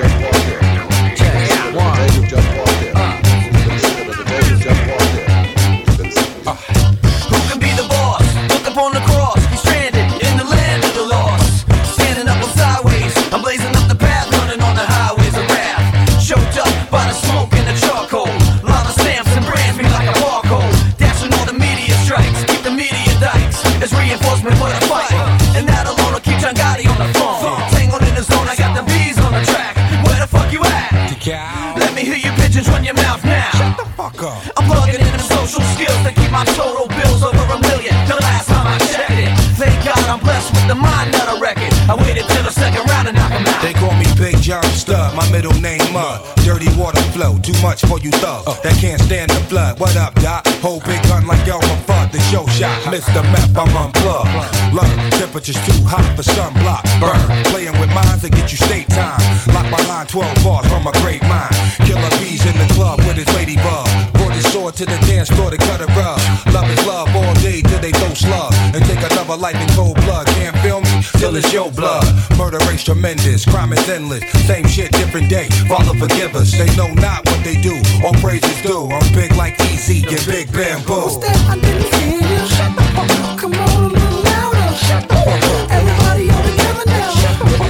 Who 0.00 0.09
Mud. 46.00 46.24
Dirty 46.44 46.70
water 46.80 47.02
flow, 47.12 47.36
too 47.44 47.52
much 47.60 47.84
for 47.84 47.98
you 48.00 48.10
thug. 48.22 48.48
Uh. 48.48 48.56
That 48.64 48.76
can't 48.80 49.00
stand 49.00 49.30
the 49.30 49.40
flood. 49.52 49.78
What 49.78 49.96
up, 49.96 50.14
Doc? 50.24 50.46
Whole 50.64 50.80
big 50.80 51.00
gun 51.04 51.26
like 51.26 51.46
Elmer 51.46 51.78
Fudd, 51.84 52.10
the 52.12 52.20
show 52.32 52.46
shot. 52.56 52.72
Uh. 52.86 52.92
Mr. 52.96 53.20
Map, 53.32 53.52
I'm 53.52 53.68
unplugged. 53.76 54.32
Uh. 54.32 54.48
Look, 54.72 54.90
temperature's 55.20 55.60
too 55.68 55.76
hot 55.84 56.04
for 56.16 56.24
sunblock. 56.24 56.82
Burn, 57.00 57.20
playing 57.52 57.76
with 57.78 57.92
minds 57.92 58.22
that 58.24 58.32
get 58.32 58.48
you 58.50 58.56
state 58.56 58.88
time. 58.88 59.20
Lock 59.52 59.68
behind 59.68 60.08
12 60.08 60.24
bars 60.42 60.66
from 60.72 60.88
a 60.88 60.92
great 61.04 61.22
mind. 61.28 61.52
Killer 61.84 62.12
bees 62.16 62.44
in 62.48 62.56
the 62.56 62.68
club 62.72 62.98
with 63.04 63.20
his 63.20 63.28
ladybug. 63.36 63.86
Brought 64.16 64.32
his 64.32 64.48
sword 64.52 64.74
to 64.80 64.86
the 64.88 64.96
dance 65.04 65.28
floor 65.28 65.50
to 65.52 65.58
cut 65.68 65.84
a 65.84 65.88
rug. 65.92 66.20
Love 66.56 66.68
is 66.72 66.80
love 66.88 67.12
all 67.12 67.34
day 67.44 67.60
till 67.60 67.80
they 67.84 67.92
throw 67.92 68.12
slug. 68.16 68.52
And 68.72 68.80
take 68.88 69.04
another 69.04 69.36
life 69.36 69.60
in 69.60 69.68
cold 69.76 69.99
till 71.20 71.36
it's 71.36 71.52
your 71.52 71.70
blood. 71.70 72.06
Murder 72.38 72.58
rate's 72.66 72.82
tremendous, 72.82 73.44
crime 73.44 73.72
is 73.74 73.88
endless. 73.88 74.24
Same 74.46 74.66
shit, 74.66 74.90
different 74.92 75.28
day. 75.28 75.48
Father, 75.68 75.94
forgive 75.98 76.34
us. 76.34 76.50
They 76.56 76.74
know 76.76 76.88
not 76.94 77.26
what 77.26 77.44
they 77.44 77.60
do. 77.60 77.76
All 78.02 78.14
praises 78.14 78.62
due. 78.62 78.88
I'm 78.90 79.14
big 79.14 79.36
like 79.36 79.60
Easy, 79.70 80.00
get 80.00 80.24
big 80.26 80.50
bamboo. 80.50 81.20
I 81.22 81.58
didn't 81.60 81.94
hear 81.94 82.16
you. 82.16 82.46
Shut 82.48 82.74
the 82.74 82.82
fuck 82.96 83.10
up. 83.10 83.38
Come 83.38 83.54
on 83.54 83.84
a 83.84 83.88
little 83.88 84.22
louder. 84.22 84.74
Shut 84.74 85.08
the 85.08 85.14
fuck 85.14 85.44
up. 85.44 85.70
Everybody 85.70 86.30
all 86.30 86.42
together 86.42 86.84
now. 86.86 87.10
Shut 87.10 87.38
the 87.38 87.50
fuck 87.58 87.66
up. 87.66 87.69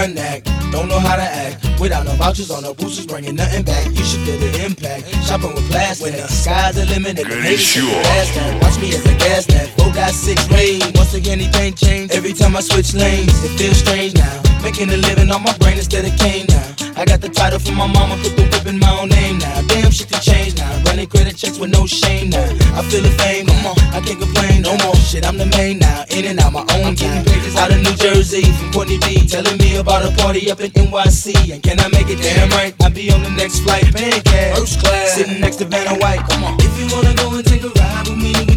run 0.00 0.18
act. 0.18 0.46
Don't 0.72 0.88
know 0.88 0.98
how 0.98 1.16
to 1.16 1.22
act. 1.22 1.80
Without 1.80 2.04
no 2.04 2.12
vouchers 2.12 2.50
on 2.50 2.62
no 2.62 2.72
boosters, 2.74 3.06
bringing 3.06 3.36
nothing 3.36 3.64
back. 3.64 3.86
You 3.88 4.04
should 4.04 4.20
feel 4.26 4.38
the 4.38 4.64
impact. 4.64 5.08
Shopping 5.26 5.54
with 5.54 5.68
plastic. 5.70 6.12
When 6.12 6.20
the 6.20 6.28
sky's 6.28 6.74
the 6.76 6.86
limit, 6.86 7.16
the 7.16 7.24
nation 7.24 7.84
last. 7.84 8.62
Watch 8.62 8.80
me 8.80 8.94
as 8.94 9.04
a 9.04 9.14
gas 9.16 9.46
tank. 9.46 9.70
Four 9.76 9.92
got 9.92 10.12
six 10.12 10.48
lanes. 10.50 10.90
Once 10.94 11.14
again, 11.14 11.40
anything 11.40 11.74
changed. 11.74 12.14
Every 12.14 12.32
time 12.32 12.56
I 12.56 12.60
switch 12.60 12.94
lanes, 12.94 13.32
it 13.44 13.58
feels 13.58 13.78
strange 13.78 14.14
now. 14.14 14.49
Making 14.62 14.90
a 14.90 14.96
living 14.96 15.30
on 15.30 15.42
my 15.42 15.56
brain 15.58 15.78
instead 15.78 16.04
of 16.04 16.16
cane 16.18 16.46
now. 16.48 16.68
I 17.00 17.04
got 17.04 17.20
the 17.20 17.28
title 17.28 17.58
from 17.58 17.76
my 17.76 17.86
mama, 17.86 18.16
put 18.22 18.36
the 18.36 18.44
whip 18.44 18.66
in 18.66 18.78
my 18.78 18.92
own 19.00 19.08
name 19.08 19.38
now. 19.38 19.62
Damn, 19.66 19.90
shit 19.90 20.08
can 20.10 20.20
change 20.20 20.56
now. 20.56 20.70
Running 20.84 21.08
credit 21.08 21.36
checks 21.36 21.58
with 21.58 21.70
no 21.70 21.86
shame 21.86 22.30
now. 22.30 22.44
I 22.76 22.82
feel 22.84 23.00
the 23.00 23.10
fame, 23.16 23.46
come 23.46 23.66
on, 23.66 23.78
I 23.96 24.00
can't 24.04 24.20
complain 24.20 24.62
no 24.62 24.76
more. 24.84 24.94
Shit, 24.96 25.26
I'm 25.26 25.38
the 25.38 25.46
main 25.46 25.78
now. 25.78 26.04
In 26.10 26.26
and 26.26 26.38
out 26.38 26.52
my 26.52 26.64
own 26.76 26.94
game. 26.94 27.24
Out 27.56 27.72
of 27.72 27.80
New 27.80 27.96
Jersey 27.96 28.44
from 28.44 28.72
Courtney 28.72 28.98
B. 28.98 29.26
Telling 29.26 29.56
me 29.58 29.76
about 29.76 30.04
a 30.04 30.12
party 30.20 30.50
up 30.50 30.60
in 30.60 30.70
NYC. 30.72 31.52
And 31.52 31.62
can 31.62 31.80
I 31.80 31.88
make 31.88 32.08
it 32.08 32.20
damn 32.20 32.48
right? 32.50 32.74
I'll 32.80 32.90
be 32.90 33.10
on 33.10 33.22
the 33.22 33.30
next 33.30 33.60
flight, 33.60 33.84
cash. 33.92 34.58
First 34.58 34.80
class. 34.80 35.12
Sitting 35.14 35.40
next 35.40 35.56
to 35.56 35.64
Vanna 35.64 35.98
White, 35.98 36.20
come 36.28 36.44
on. 36.44 36.56
If 36.60 36.72
you 36.78 36.86
wanna 36.94 37.14
go 37.16 37.34
and 37.34 37.46
take 37.46 37.64
a 37.64 37.72
ride 37.80 38.08
with 38.08 38.18
me, 38.18 38.49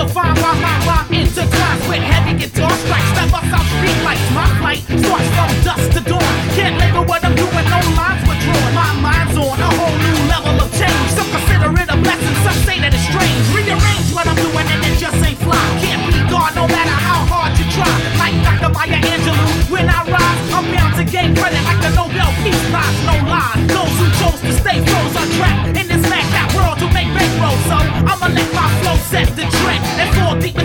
Define 0.00 0.32
my 0.40 0.56
hot 0.64 0.80
rock 0.88 1.06
intertwines 1.12 1.84
with 1.84 2.00
heavy 2.00 2.32
guitar 2.32 2.72
strikes 2.72 3.04
Step 3.12 3.28
bust 3.28 3.52
out 3.52 3.68
street 3.68 4.00
lights. 4.00 4.24
My 4.32 4.48
flight 4.56 4.80
starts 4.80 5.28
from 5.36 5.50
dusk 5.60 5.92
to 5.92 6.00
dawn. 6.00 6.32
Can't 6.56 6.80
label 6.80 7.04
what 7.04 7.20
I'm 7.20 7.36
doing, 7.36 7.66
no 7.68 7.80
lines 8.00 8.24
were 8.24 8.40
drawn. 8.40 8.70
My 8.72 8.96
mind's 8.96 9.36
on 9.36 9.60
a 9.60 9.70
whole 9.76 9.92
new 10.00 10.16
level 10.24 10.56
of 10.56 10.72
change. 10.72 11.08
Some 11.12 11.28
consider 11.28 11.68
it 11.76 11.92
a 11.92 12.00
blessing, 12.00 12.36
some 12.40 12.58
say 12.64 12.80
that 12.80 12.96
it's 12.96 13.04
strange. 13.12 13.44
Rearrange 13.52 14.08
what 14.16 14.24
I'm 14.24 14.40
doing 14.40 14.64
and 14.72 14.80
it 14.88 14.96
just 14.96 15.20
ain't 15.20 15.36
fly. 15.36 15.60
Can't 15.84 16.00
be 16.08 16.16
God 16.32 16.56
no 16.56 16.64
matter 16.64 16.96
how 16.96 17.20
hard 17.28 17.52
you 17.60 17.68
try. 17.68 17.92
Like 18.16 18.40
Dr. 18.40 18.72
Maya 18.72 18.96
Angelou, 19.04 19.52
when 19.68 19.84
I 19.84 20.00
rise, 20.08 20.40
I'm 20.48 20.64
bound 20.72 20.96
to 20.96 21.04
gain 21.04 21.36
credit 21.36 21.60
like 21.68 21.80
the 21.84 21.92
Nobel 21.92 22.32
Peace 22.40 22.64
Prize. 22.72 22.98
No 23.04 23.20
lie, 23.28 23.52
those 23.68 23.92
who 24.00 24.08
chose 24.16 24.40
to 24.48 24.52
stay 24.64 24.80
froze 24.80 25.12
are 25.12 25.28
trapped 25.36 25.76
in 25.76 25.84
this 25.92 26.00
smack 26.08 26.24
world 26.56 26.80
to 26.80 26.88
make 26.96 27.12
bankroll. 27.12 27.52
So 27.68 27.76
I'ma 28.08 28.32
let 28.32 28.48
my 28.56 28.64
flow 28.80 28.96
set 29.12 29.28
the 29.36 29.44
trend. 29.44 29.59
40 30.30 30.59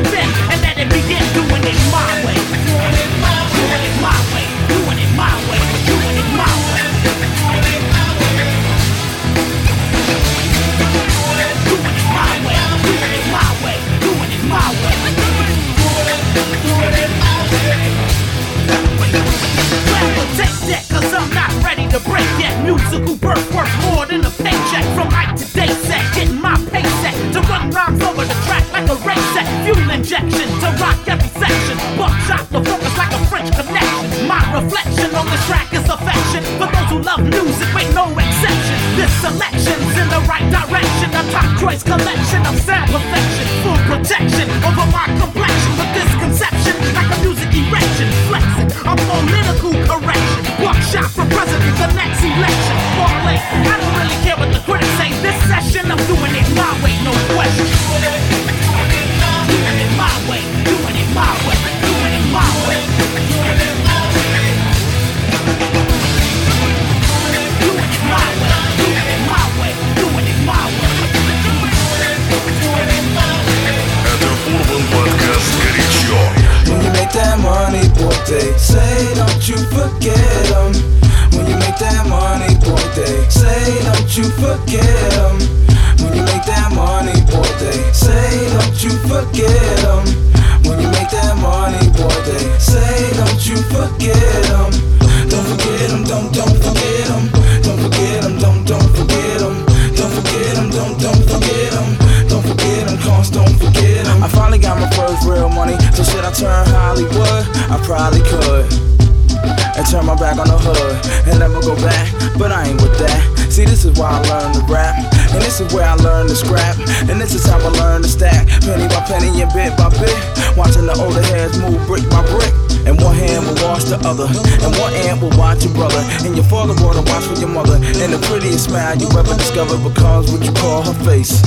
but 112.38 112.52
I 112.52 112.68
ain't 112.68 112.82
with 112.82 112.98
that. 113.00 113.22
See, 113.50 113.64
this 113.64 113.86
is 113.86 113.98
why 113.98 114.12
I 114.12 114.20
learned 114.28 114.56
to 114.56 114.64
rap, 114.68 114.96
and 115.32 115.42
this 115.42 115.60
is 115.62 115.72
where 115.74 115.88
I 115.88 115.96
learned 115.96 116.30
to 116.30 116.36
scrap, 116.36 116.76
and 117.08 117.20
this 117.22 117.34
is 117.34 117.46
how 117.46 117.60
I 117.60 117.72
learned 117.80 118.04
to 118.04 118.10
stack, 118.10 118.48
penny 118.68 118.88
by 118.88 119.00
penny 119.08 119.32
and 119.42 119.52
bit 119.54 119.72
by 119.78 119.90
bit. 119.96 120.16
Watching 120.60 120.86
the 120.88 120.96
older 121.00 121.24
heads 121.32 121.56
move 121.60 121.80
brick 121.88 122.04
by 122.12 122.20
brick, 122.28 122.52
and 122.84 123.00
one 123.00 123.16
hand 123.16 123.48
will 123.48 123.60
wash 123.64 123.88
the 123.88 123.96
other, 124.04 124.28
and 124.28 124.72
one 124.76 124.92
hand 125.04 125.22
will 125.22 125.32
watch 125.40 125.64
your 125.64 125.74
brother, 125.74 126.04
and 126.28 126.36
your 126.36 126.44
father 126.52 126.76
a 126.76 127.04
watch 127.08 127.24
for 127.24 127.40
your 127.40 127.52
mother, 127.52 127.80
and 127.80 128.12
the 128.12 128.20
prettiest 128.28 128.68
smile 128.68 128.96
you 129.00 129.08
ever 129.16 129.36
discovered 129.40 129.80
becomes 129.88 130.32
what 130.32 130.44
you 130.44 130.52
call 130.60 130.84
her 130.84 130.98
face. 131.08 131.40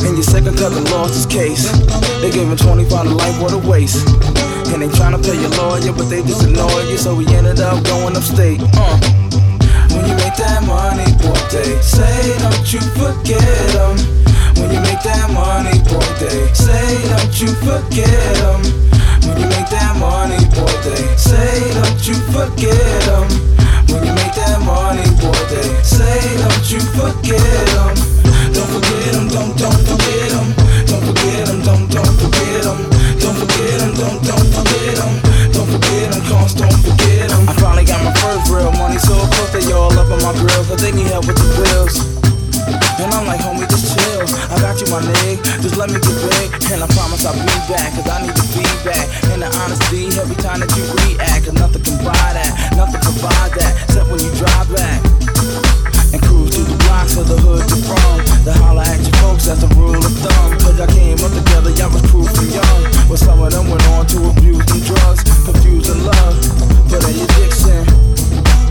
And 0.00 0.16
your 0.16 0.26
second 0.26 0.56
cousin 0.56 0.84
lost 0.88 1.14
his 1.14 1.28
case. 1.28 1.68
They 2.24 2.32
gave 2.32 2.48
him 2.48 2.56
25 2.56 2.88
to 2.88 3.12
life, 3.12 3.36
what 3.40 3.52
a 3.52 3.60
waste. 3.60 4.08
And 4.72 4.80
they 4.80 4.88
tryna 4.88 5.20
pay 5.20 5.36
your 5.36 5.52
lawyer, 5.60 5.92
but 5.92 6.08
they 6.08 6.24
just 6.24 6.42
ignore 6.48 6.80
you, 6.88 6.96
so 6.96 7.14
we 7.14 7.26
ended 7.36 7.60
up 7.60 7.84
going 7.84 8.16
upstate. 8.16 8.60
Uh. 8.72 9.41
When 9.92 10.08
you 10.08 10.16
make 10.16 10.36
that 10.36 10.62
money, 10.66 11.06
boy, 11.20 11.36
they 11.52 11.80
say, 11.82 12.38
don't 12.40 12.66
you 12.72 12.80
forget 12.96 13.74
'em. 13.76 13.96
When 14.56 14.70
you 14.72 14.80
make 14.80 15.02
that 15.02 15.28
money, 15.30 15.78
boy, 15.88 16.06
they 16.20 16.52
say, 16.54 16.96
don't 17.10 17.34
you 17.40 17.48
forget 17.64 18.36
'em. 18.48 18.60
When 19.26 19.36
you 19.40 19.46
make 19.52 19.68
that 19.70 19.96
money, 19.98 20.40
boy, 20.54 20.72
they 20.84 21.04
say, 21.16 21.60
don't 21.76 22.00
you 22.06 22.14
forget 22.32 23.08
'em. 23.08 23.28
When 23.88 24.04
you 24.06 24.12
make 24.14 24.34
that 24.40 24.60
money, 24.64 25.06
boy, 25.20 25.38
they 25.52 25.68
say, 25.82 26.20
don't 26.40 26.70
you 26.72 26.80
forget 26.96 27.68
'em. 27.76 27.94
Don't 28.54 28.70
forget 28.74 29.14
'em, 29.14 29.28
don't, 29.28 29.52
don't 29.58 29.80
forget 29.88 30.32
'em. 30.38 30.48
Don't 30.88 31.04
forget 31.06 31.48
'em, 31.50 31.60
don't, 31.68 31.86
don't 31.94 32.14
forget 32.20 32.64
'em. 32.70 32.78
Don't 33.20 33.36
forget 33.40 33.82
'em, 33.82 33.92
don't, 34.00 34.18
don't 34.28 34.48
forget 34.54 34.98
'em. 35.04 35.12
Don't 35.52 35.68
forget 35.72 36.08
'em, 36.14 36.20
cause 36.30 36.54
don't 36.54 36.72
forget 36.72 36.91
real 38.62 38.72
money, 38.78 38.98
so 38.98 39.18
of 39.18 39.28
course 39.34 39.50
they 39.50 39.66
all 39.74 39.90
up 39.98 40.06
on 40.06 40.22
my 40.22 40.32
grill, 40.38 40.62
cause 40.70 40.78
they 40.78 40.92
need 40.94 41.10
help 41.10 41.26
with 41.26 41.34
the 41.34 41.48
bills. 41.58 41.98
And 43.02 43.10
I'm 43.10 43.26
like, 43.26 43.42
homie, 43.42 43.66
just 43.66 43.90
chill. 43.90 44.22
I 44.46 44.62
got 44.62 44.78
you, 44.78 44.86
my 44.86 45.02
nigga. 45.02 45.42
Just 45.58 45.74
let 45.74 45.90
me 45.90 45.98
get 45.98 46.14
big. 46.22 46.54
And 46.70 46.78
I 46.78 46.86
promise 46.94 47.26
I'll 47.26 47.34
be 47.34 47.50
back. 47.66 47.90
Cause 47.98 48.06
I 48.06 48.22
need 48.22 48.30
the 48.30 48.46
feedback. 48.54 49.10
And 49.34 49.42
the 49.42 49.50
honesty 49.58 50.06
every 50.14 50.38
time 50.38 50.62
that 50.62 50.70
you 50.78 50.86
react. 51.02 51.50
Cause 51.50 51.58
nothing 51.58 51.82
can 51.82 51.98
buy 52.06 52.14
that. 52.14 52.54
Nothing 52.78 53.02
can 53.02 53.14
provide 53.18 53.50
that. 53.58 53.72
Except 53.90 54.06
when 54.06 54.22
you 54.22 54.30
drive 54.38 54.70
back. 54.70 55.02
And 56.14 56.22
cruise 56.22 56.54
through 56.54 56.70
the 56.70 56.78
blocks 56.86 57.18
of 57.18 57.26
the 57.26 57.34
hood 57.42 57.66
you're 57.66 57.82
from. 57.82 58.22
To 58.46 58.52
holler 58.62 58.86
at 58.86 59.02
your 59.02 59.16
folks, 59.18 59.50
that's 59.50 59.66
a 59.66 59.70
rule 59.74 59.98
of 59.98 60.14
thumb. 60.22 60.54
Cause 60.62 60.78
I 60.78 60.86
came 60.86 61.18
up 61.18 61.34
together, 61.34 61.74
y'all 61.74 61.90
was 61.90 62.06
proof 62.06 62.30
and 62.38 62.54
young. 62.54 62.82
But 63.10 63.18
some 63.18 63.42
of 63.42 63.50
them 63.50 63.66
went 63.66 63.82
on 63.98 64.06
to 64.14 64.30
abuse 64.30 64.62
them 64.70 64.78
drugs. 64.86 65.26
Confusing 65.42 66.06
love. 66.06 66.38
But 66.86 67.02
an 67.02 67.18
addiction. 67.18 68.12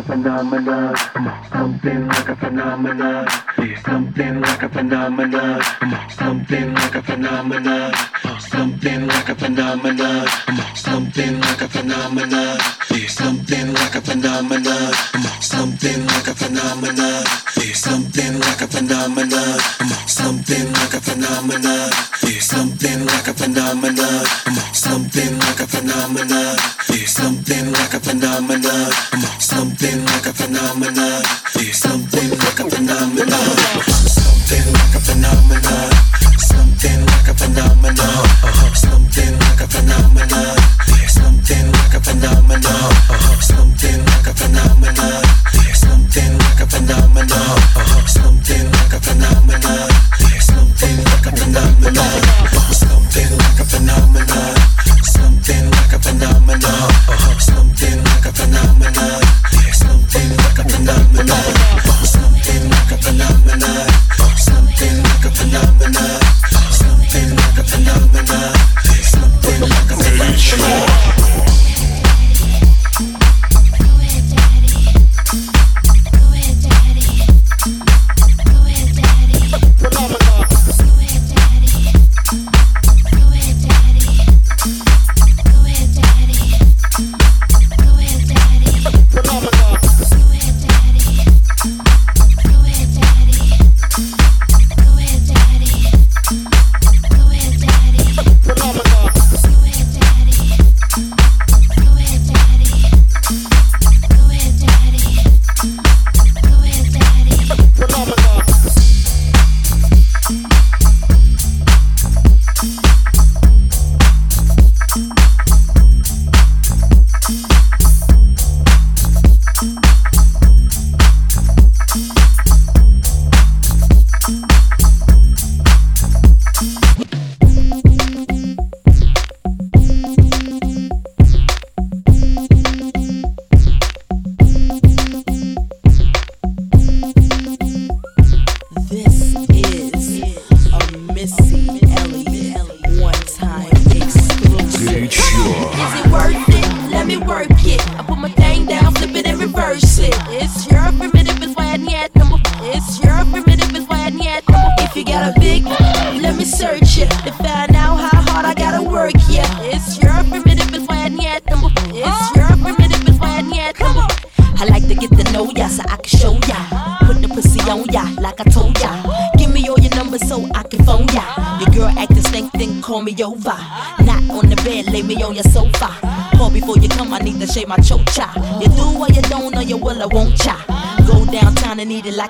a 0.00 0.02
phenomenon. 0.02 0.96
Something 1.52 2.08
like 2.08 2.28
a 2.28 2.36
phenomenon. 2.36 3.28
Something 3.84 4.40
like 4.40 4.62
a 4.62 4.68
phenomenon. 4.68 5.60
Something 6.08 6.74
like 6.74 6.94
a 6.94 7.02
phenomenon. 7.02 7.92
Something 8.38 9.06
like 9.06 9.28
a 9.28 9.34
phenomenon. 9.34 10.26
Something 10.74 11.40
like 11.40 11.62
a 11.62 11.68
phenomenon. 11.68 12.58
Something 13.06 13.72
like 13.74 13.94
a 13.96 14.00
phenomenon. 14.00 14.90
Something 15.40 16.04
like 16.06 16.28
a 16.28 16.34
phenomenon. 16.34 17.24
Something 17.72 18.40
like 18.40 18.62
a 18.62 18.68
phenomenon. 18.68 19.58
Something 20.06 20.72
like 20.72 20.94
a 20.94 21.00
phenomenon. 21.00 21.90
Something 22.40 23.06
like 23.06 23.28
a 23.28 23.34
phenomenon. 23.34 24.59
Something 24.72 25.38
like 25.38 25.60
a 25.60 25.66
phenomenon. 25.66 26.56
Something 27.06 27.72
like 27.72 27.94
a 27.94 28.00
phenomenon. 28.00 28.92
Something 29.38 30.04
like 30.04 30.26
a 30.26 30.32
phenomenon. 30.32 31.24
Something 31.72 32.30
like 32.30 32.60
a 32.60 32.70
phenomenon. 32.70 33.56
Something 34.06 34.72
like 34.72 34.94
a 34.94 35.00
phenomenon. 35.00 35.90
Something 36.38 37.06
like 37.06 37.28
a 37.28 37.34
phenomenon. 37.34 38.24
Something 38.74 39.38
like 39.38 39.60
a 39.60 39.68
phenomenon. 39.68 40.56
Something 41.08 41.72
like 41.72 41.94
a 41.94 42.00
phenomenon. 42.00 42.90
Something 43.40 44.04
like 44.06 44.26
a 44.26 44.34
phenomenon. 44.34 45.24
Something 45.74 46.38
like 46.38 46.60
a 46.60 46.66
phenomenon. 46.66 47.58
Something 48.06 48.70
like 48.70 48.92
a 48.92 49.00
phenomenon. 49.00 49.90
Something 50.40 50.96
like 51.04 51.26
a 51.26 51.36
phenomenon. 51.36 52.29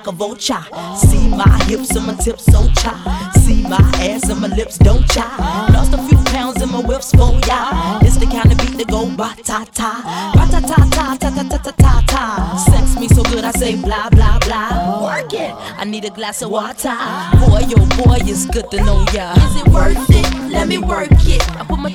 like 0.01 0.07
a 0.07 0.11
vulture. 0.11 0.63
See 0.97 1.27
my 1.27 1.63
hips 1.65 1.95
and 1.95 2.07
my 2.07 2.15
tips 2.15 2.45
so 2.45 2.67
chai. 2.81 3.31
See 3.37 3.61
my 3.61 3.77
ass 3.99 4.29
and 4.29 4.41
my 4.41 4.47
lips 4.47 4.77
don't 4.77 5.07
chai. 5.11 5.67
Lost 5.73 5.93
a 5.93 5.97
few 6.07 6.17
pounds 6.31 6.61
in 6.61 6.71
my 6.71 6.79
whips 6.79 7.11
for 7.11 7.33
ya. 7.47 7.99
It's 8.01 8.17
the 8.17 8.25
kind 8.25 8.51
of 8.51 8.57
beat 8.57 8.77
that 8.77 8.87
go 8.87 9.05
ba 9.15 9.35
ta 9.43 9.65
ta, 9.71 9.91
ba 10.33 10.47
ta 10.49 10.59
ta 10.59 10.75
ta 10.89 11.17
ta 11.17 11.29
ta 11.29 11.43
ta 11.43 11.57
ta 11.57 11.71
ta 11.71 12.03
ta. 12.07 12.55
Sex 12.65 12.99
me 12.99 13.07
so 13.09 13.23
good 13.23 13.43
I 13.43 13.51
say 13.51 13.75
blah 13.75 14.09
blah 14.09 14.39
blah. 14.39 15.03
Work 15.03 15.33
it. 15.33 15.53
I 15.77 15.83
need 15.85 16.05
a 16.05 16.09
glass 16.09 16.41
of 16.41 16.49
water. 16.49 16.97
Boy, 17.45 17.61
your 17.69 17.81
oh 17.81 18.03
boy, 18.03 18.17
it's 18.21 18.45
good 18.47 18.71
to 18.71 18.77
know 18.83 19.05
ya. 19.13 19.33
Is 19.33 19.61
it 19.61 19.67
worth 19.67 20.09
it? 20.09 20.51
Let 20.51 20.67
me 20.67 20.77
work 20.79 21.11
it. 21.11 21.41
I 21.59 21.63
put 21.63 21.79
my 21.79 21.93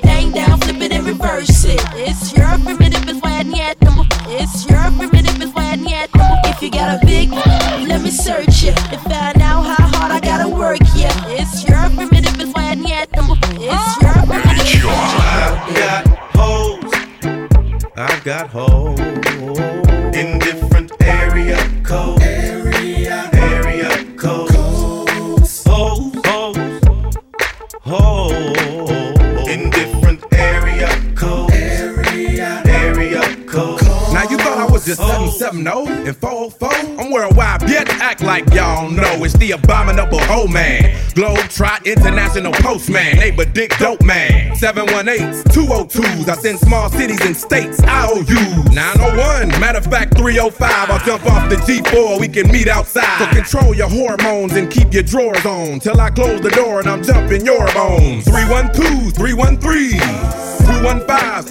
International 41.87 42.51
postman, 42.51 43.17
neighbor 43.17 43.45
Dick 43.45 43.73
Dope 43.79 44.03
Man. 44.03 44.51
718s, 44.57 45.45
202s, 45.45 46.29
I 46.29 46.35
send 46.35 46.59
small 46.59 46.91
cities 46.91 47.25
and 47.25 47.37
states, 47.37 47.81
IOUs. 47.85 48.27
901, 48.75 49.61
matter 49.61 49.79
of 49.79 49.85
fact, 49.85 50.17
305, 50.19 50.91
I'll 50.91 50.99
jump 51.07 51.25
off 51.27 51.49
the 51.49 51.55
G4, 51.55 52.19
we 52.19 52.27
can 52.27 52.51
meet 52.51 52.67
outside. 52.67 53.19
So 53.21 53.27
control 53.29 53.73
your 53.73 53.89
hormones 53.89 54.55
and 54.55 54.69
keep 54.69 54.93
your 54.93 55.05
drawers 55.05 55.47
on. 55.47 55.79
Till 55.79 56.01
I 56.01 56.11
close 56.11 56.41
the 56.41 56.51
door 56.51 56.81
and 56.81 56.89
I'm 56.89 57.05
jumping 57.05 57.47
your 57.47 57.73
bones. 57.73 58.25
312, 58.25 59.15
313. 59.15 60.66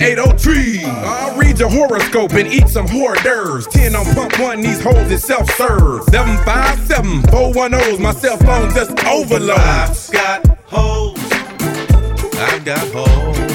803. 0.01 0.83
I'll 0.85 1.37
read 1.37 1.59
your 1.59 1.69
horoscope 1.69 2.33
and 2.33 2.47
eat 2.47 2.67
some 2.67 2.87
hors 2.87 3.15
d'oeuvres. 3.23 3.67
10 3.67 3.95
on 3.95 4.05
pump 4.13 4.39
one, 4.39 4.61
these 4.61 4.81
holes. 4.81 5.09
is 5.11 5.23
self 5.23 5.49
serve. 5.51 6.03
757 6.05 7.21
410's 7.23 7.99
my 7.99 8.13
cell 8.13 8.37
phone 8.37 8.69
just 8.73 8.91
overload. 9.05 9.57
I've 9.59 10.11
got 10.11 10.45
holes. 10.65 11.17
I've 12.37 12.65
got 12.65 12.87
holes. 12.91 13.54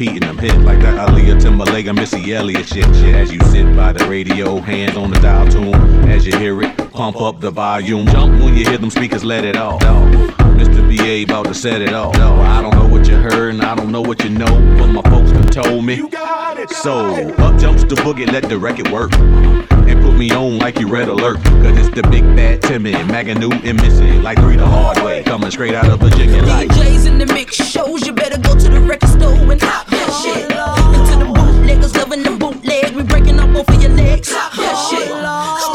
Repeating 0.00 0.26
them 0.26 0.38
hit 0.38 0.56
like 0.60 0.80
that 0.80 0.96
Aaliyah 1.08 1.42
Timberlake 1.42 1.92
Missy 1.92 2.32
Elliott 2.32 2.66
shit, 2.66 2.86
shit. 2.96 3.14
As 3.14 3.30
you 3.30 3.38
sit 3.40 3.76
by 3.76 3.92
the 3.92 4.02
radio, 4.06 4.58
hands 4.58 4.96
on 4.96 5.10
the 5.10 5.20
dial 5.20 5.46
tune. 5.46 5.74
As 6.08 6.26
you 6.26 6.34
hear 6.38 6.62
it, 6.62 6.74
pump 6.90 7.20
up 7.20 7.40
the 7.40 7.50
volume. 7.50 8.06
Jump 8.06 8.42
when 8.42 8.56
you 8.56 8.64
hear 8.64 8.78
them 8.78 8.88
speakers, 8.88 9.24
let 9.24 9.44
it 9.44 9.56
off. 9.56 9.82
Mr. 9.82 10.80
BA 10.88 11.30
about 11.30 11.44
to 11.46 11.54
set 11.54 11.82
it 11.82 11.92
off. 11.92 12.14
No, 12.16 12.34
I 12.40 12.62
don't 12.62 12.74
know 12.74 12.88
what 12.88 13.06
you 13.08 13.16
heard 13.16 13.52
and 13.52 13.62
I 13.62 13.74
don't 13.74 13.92
know 13.92 14.00
what 14.00 14.24
you 14.24 14.30
know, 14.30 14.46
but 14.78 14.86
my 14.86 15.02
folks 15.02 15.32
done 15.32 15.48
told 15.48 15.84
me. 15.84 16.00
So 16.68 17.14
up 17.38 17.58
jumps 17.58 17.84
the 17.84 17.94
boogie, 17.96 18.30
let 18.30 18.48
the 18.48 18.58
record 18.58 18.90
work. 18.90 19.12
And 19.14 20.02
put 20.02 20.14
me 20.16 20.30
on 20.30 20.58
like 20.58 20.78
you 20.78 20.88
read 20.88 21.08
alert. 21.08 21.42
Cause 21.42 21.78
it's 21.78 21.94
the 21.94 22.02
big 22.10 22.24
bad 22.36 22.60
Timmy, 22.60 22.92
Magoo 22.92 23.52
and 23.64 23.80
Missy. 23.80 24.20
Like 24.20 24.38
three 24.38 24.56
the 24.56 24.66
hard 24.66 24.98
way, 24.98 25.22
coming 25.22 25.50
straight 25.50 25.74
out 25.74 25.88
of 25.88 26.00
Virginia. 26.00 26.42
Like 26.42 26.68
DJs 26.70 27.06
in 27.06 27.18
the 27.18 27.26
mix 27.26 27.56
shows, 27.56 28.06
you 28.06 28.12
better 28.12 28.38
go 28.38 28.54
to 28.58 28.68
the 28.68 28.80
record 28.80 29.08
store 29.08 29.32
and 29.32 29.60
hop 29.62 29.86
that 29.86 30.08
oh, 30.10 30.22
shit. 30.22 30.44
Into 31.00 31.24
the 31.24 31.32
bootleggers 31.32 31.96
loving 31.96 32.22
the 32.22 32.30
bootleg, 32.32 32.94
we 32.94 33.04
breaking 33.04 33.40
up 33.40 33.52
both 33.54 33.68
of 33.68 33.82
your 33.82 33.92
legs. 33.92 34.30
Hop 34.32 34.52
that 34.52 34.74
oh, 34.76 35.60
shit. 35.64 35.69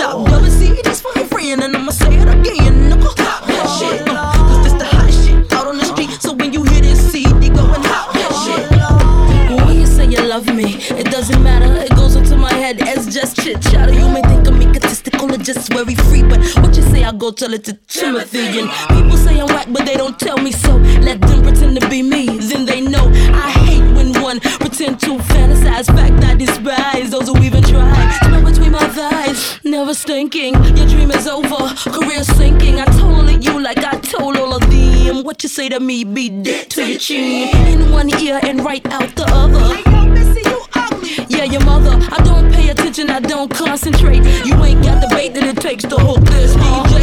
Go 17.26 17.32
tell 17.32 17.54
it 17.54 17.64
to 17.64 17.74
Timothy. 17.88 18.60
And 18.60 18.70
people 18.90 19.18
say 19.18 19.40
I'm 19.40 19.48
whack, 19.48 19.68
but 19.72 19.86
they 19.86 19.96
don't 19.96 20.18
tell 20.20 20.38
me 20.38 20.52
so. 20.52 20.76
Let 21.08 21.20
them 21.22 21.42
pretend 21.42 21.80
to 21.82 21.90
be 21.90 22.04
me, 22.04 22.28
then 22.38 22.66
they 22.66 22.82
know. 22.82 23.06
I 23.34 23.50
hate 23.66 23.86
when 23.96 24.14
one 24.22 24.40
pretend 24.40 25.00
to 25.02 25.18
fantasize. 25.32 25.88
Fact 25.88 26.24
I 26.24 26.36
despise 26.36 27.10
those 27.10 27.28
who 27.28 27.38
even 27.42 27.64
try. 27.64 27.96
Smell 28.26 28.44
between 28.44 28.72
my 28.74 28.88
thighs, 28.90 29.60
never 29.64 29.96
stinking. 29.96 30.54
Your 30.78 30.88
dream 30.88 31.10
is 31.10 31.28
over, 31.28 31.74
career 31.98 32.24
sinking. 32.24 32.80
I 32.80 32.86
told 33.00 33.44
you 33.44 33.60
like 33.60 33.80
I 33.80 33.98
told 34.02 34.38
all 34.38 34.54
of 34.54 34.62
them. 34.70 35.24
What 35.24 35.42
you 35.42 35.50
say 35.50 35.68
to 35.70 35.80
me, 35.80 36.04
be 36.04 36.30
dead 36.30 36.70
to 36.72 36.86
your 36.86 37.00
chin. 37.00 37.58
In 37.68 37.92
one 37.92 38.10
ear 38.22 38.40
and 38.44 38.64
right 38.64 38.86
out 38.92 39.16
the 39.16 39.26
other. 39.42 39.66
I 39.74 39.82
hope 39.90 40.14
they 40.14 40.26
see 40.34 40.48
you 40.48 40.62
out. 40.76 41.30
Yeah, 41.32 41.46
your 41.46 41.64
mother. 41.64 41.98
I 42.16 42.22
don't 42.24 42.54
pay 42.54 42.70
attention, 42.70 43.10
I 43.10 43.20
don't 43.20 43.50
concentrate. 43.50 44.24
You 44.46 44.54
ain't 44.64 44.84
got 44.84 45.02
the 45.02 45.08
bait 45.16 45.34
that 45.34 45.44
it 45.44 45.58
takes 45.58 45.84
to 45.86 45.98
hook 45.98 46.22
this. 46.26 46.54
DJs 46.56 46.95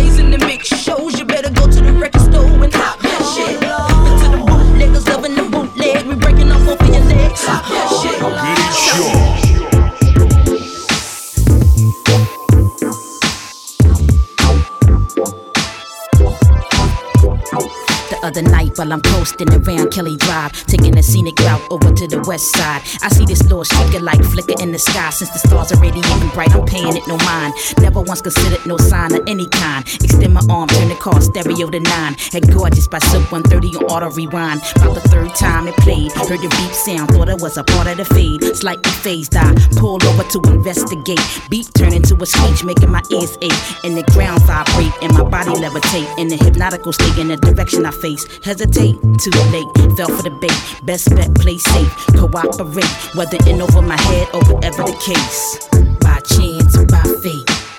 while 18.83 18.92
I'm 18.92 19.00
coasting 19.00 19.48
around 19.48 19.92
Kelly 19.92 20.16
Drive, 20.16 20.52
taking 20.66 20.98
a 20.98 21.02
scenic 21.02 21.38
route 21.38 21.62
over 21.70 21.92
to 21.92 22.08
the 22.08 22.20
west 22.26 22.50
side. 22.56 22.83
I 23.00 23.08
see 23.10 23.24
this 23.24 23.42
little 23.42 23.62
streaker 23.62 24.02
light 24.02 24.24
flicker 24.24 24.60
in 24.60 24.72
the 24.72 24.78
sky. 24.78 25.10
Since 25.10 25.30
the 25.30 25.38
stars 25.38 25.70
are 25.70 25.78
radiating 25.78 26.28
bright, 26.30 26.52
I'm 26.52 26.66
paying 26.66 26.96
it 26.96 27.06
no 27.06 27.16
mind. 27.18 27.54
Never 27.78 28.00
once 28.00 28.20
considered 28.20 28.66
no 28.66 28.76
sign 28.78 29.14
of 29.14 29.22
any 29.28 29.46
kind. 29.48 29.87
Extend 30.02 30.35
my 30.35 30.42
arm, 30.50 30.68
turn 30.68 30.88
the 30.88 30.96
car 30.96 31.20
stereo 31.20 31.70
to 31.70 31.78
nine. 31.78 32.16
Had 32.33 32.50
gorgeous 32.52 32.88
by 32.88 32.98
Silk 32.98 33.30
130 33.30 33.78
on 33.78 33.85
auto 33.85 34.10
rewind. 34.10 34.60
About 34.74 34.94
the 34.94 35.06
third 35.08 35.33
time 35.37 35.68
it 35.68 35.76
played, 35.76 36.10
heard 36.12 36.42
the 36.42 36.50
beep 36.50 36.74
sound, 36.74 37.10
thought 37.14 37.28
it 37.28 37.40
was 37.40 37.56
a 37.56 37.62
part 37.62 37.87
of 37.87 37.98
the 37.98 38.04
fade. 38.04 38.42
Slightly 38.56 38.90
phased, 39.06 39.37
I 39.37 39.54
pulled 39.78 40.02
over 40.04 40.24
to 40.24 40.38
investigate. 40.50 41.22
Beat 41.48 41.70
turned 41.74 41.94
into 41.94 42.18
a 42.20 42.26
screech, 42.26 42.64
making 42.64 42.90
my 42.90 43.02
ears 43.14 43.38
ache. 43.42 43.62
And 43.85 43.96
the 43.96 44.02
ground 44.10 44.42
vibrate, 44.42 44.94
and 45.02 45.14
my 45.14 45.22
body 45.22 45.54
levitate. 45.54 46.10
In 46.18 46.26
the 46.26 46.37
hypnotical 46.37 46.92
state, 46.92 47.18
in 47.18 47.28
the 47.28 47.37
direction 47.37 47.87
I 47.87 47.92
face. 47.92 48.26
Hesitate, 48.42 48.71
too 48.73 49.31
late, 49.50 49.68
fell 49.96 50.08
for 50.08 50.23
the 50.23 50.37
bait. 50.40 50.85
Best 50.85 51.10
bet, 51.10 51.35
play 51.35 51.58
safe, 51.58 51.92
cooperate. 52.16 52.85
Whether 53.14 53.38
in 53.48 53.60
over 53.60 53.83
my 53.83 54.00
head 54.00 54.29
or 54.35 54.42
whatever 54.52 54.83
the 54.85 54.96
case. 54.98 55.68
By 56.00 56.20
chance, 56.20 56.77
by 56.90 57.02
fate. 57.23 57.73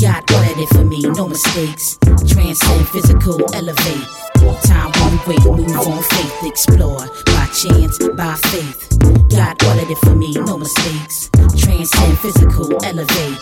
God 0.00 0.22
ordered 0.32 0.58
it 0.60 0.68
for 0.68 0.84
me, 0.84 1.00
no 1.00 1.28
mistakes. 1.28 1.98
Transcend 2.28 2.88
physical, 2.88 3.40
elevate. 3.54 4.25
Time 4.64 4.92
won't 5.00 5.26
wait, 5.26 5.44
move 5.44 5.76
on 5.76 6.02
faith, 6.02 6.44
explore. 6.44 7.06
By 7.26 7.46
chance, 7.54 7.98
by 8.16 8.34
faith. 8.34 8.98
God 9.30 9.62
ordered 9.64 9.90
it 9.90 9.98
for 9.98 10.14
me, 10.14 10.32
no 10.32 10.56
mistakes. 10.58 11.30
Transcend 11.56 12.18
physical, 12.18 12.84
elevate. 12.84 13.38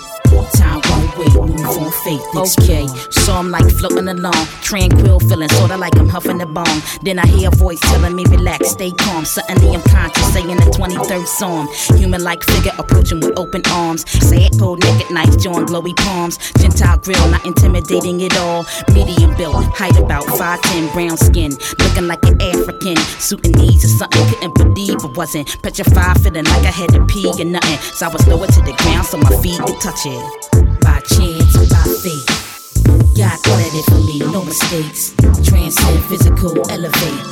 Time 0.57 0.81
won't 0.91 1.17
wait, 1.19 1.35
move 1.35 1.79
on 1.79 1.93
faith, 2.03 2.23
Okay, 2.35 2.87
so 3.11 3.33
I'm 3.35 3.51
like 3.51 3.71
floating 3.71 4.09
along, 4.09 4.47
tranquil, 4.63 5.21
feeling 5.21 5.49
sorta 5.51 5.77
like 5.77 5.97
I'm 5.97 6.09
huffing 6.09 6.39
the 6.39 6.47
bone. 6.47 6.83
Then 7.03 7.19
I 7.19 7.27
hear 7.27 7.49
a 7.49 7.57
voice 7.57 7.79
telling 7.81 8.17
me 8.17 8.25
relax, 8.29 8.71
stay 8.71 8.91
calm. 8.91 9.25
Suddenly 9.25 9.75
I'm 9.75 9.83
conscious, 9.83 10.33
saying 10.33 10.49
the 10.49 10.65
23rd 10.65 11.27
Psalm. 11.27 11.69
Human 11.99 12.23
like 12.25 12.43
figure 12.43 12.73
approaching 12.79 13.21
with 13.21 13.39
open 13.39 13.63
arms. 13.71 14.05
Sad, 14.11 14.59
cold, 14.59 14.83
naked 14.83 15.11
nights, 15.13 15.37
join 15.37 15.67
glowy 15.67 15.95
palms. 15.97 16.39
Gentile 16.59 16.99
grill, 16.99 17.29
not 17.31 17.45
intimidating 17.47 18.23
at 18.25 18.37
all. 18.39 18.65
Medium 18.93 19.37
built, 19.37 19.65
height 19.67 19.97
about 19.99 20.25
5'10, 20.25 20.84
brown 20.93 21.17
skin. 21.17 21.53
Looking 21.79 22.07
like 22.07 22.25
an 22.25 22.41
African. 22.41 22.97
Suit 23.19 23.47
and 23.47 23.57
knees 23.57 23.85
or 23.85 23.89
something, 23.89 24.27
couldn't 24.29 24.55
believe 24.55 24.97
it 25.05 25.17
wasn't. 25.17 25.49
Petrified, 25.63 26.21
feeling 26.21 26.45
like 26.45 26.65
I 26.65 26.73
had 26.73 26.93
to 26.93 27.05
pee 27.07 27.27
or 27.27 27.45
nothing. 27.45 27.79
So 27.95 28.07
I 28.07 28.09
was 28.11 28.27
lower 28.27 28.47
to 28.47 28.61
the 28.61 28.75
ground 28.79 29.07
so 29.07 29.19
my 29.19 29.31
feet 29.43 29.59
could 29.61 29.81
touch 29.81 30.07
it. 30.07 30.21
By 30.81 31.01
chance, 31.07 31.55
by 31.71 31.85
fate. 32.03 32.45
God 33.17 33.39
ordered 33.49 33.75
it 33.79 33.85
for 33.87 34.01
me, 34.05 34.19
no 34.19 34.45
mistakes. 34.45 35.15
Transcend 35.49 36.05
physical, 36.05 36.53
elevate. 36.71 37.23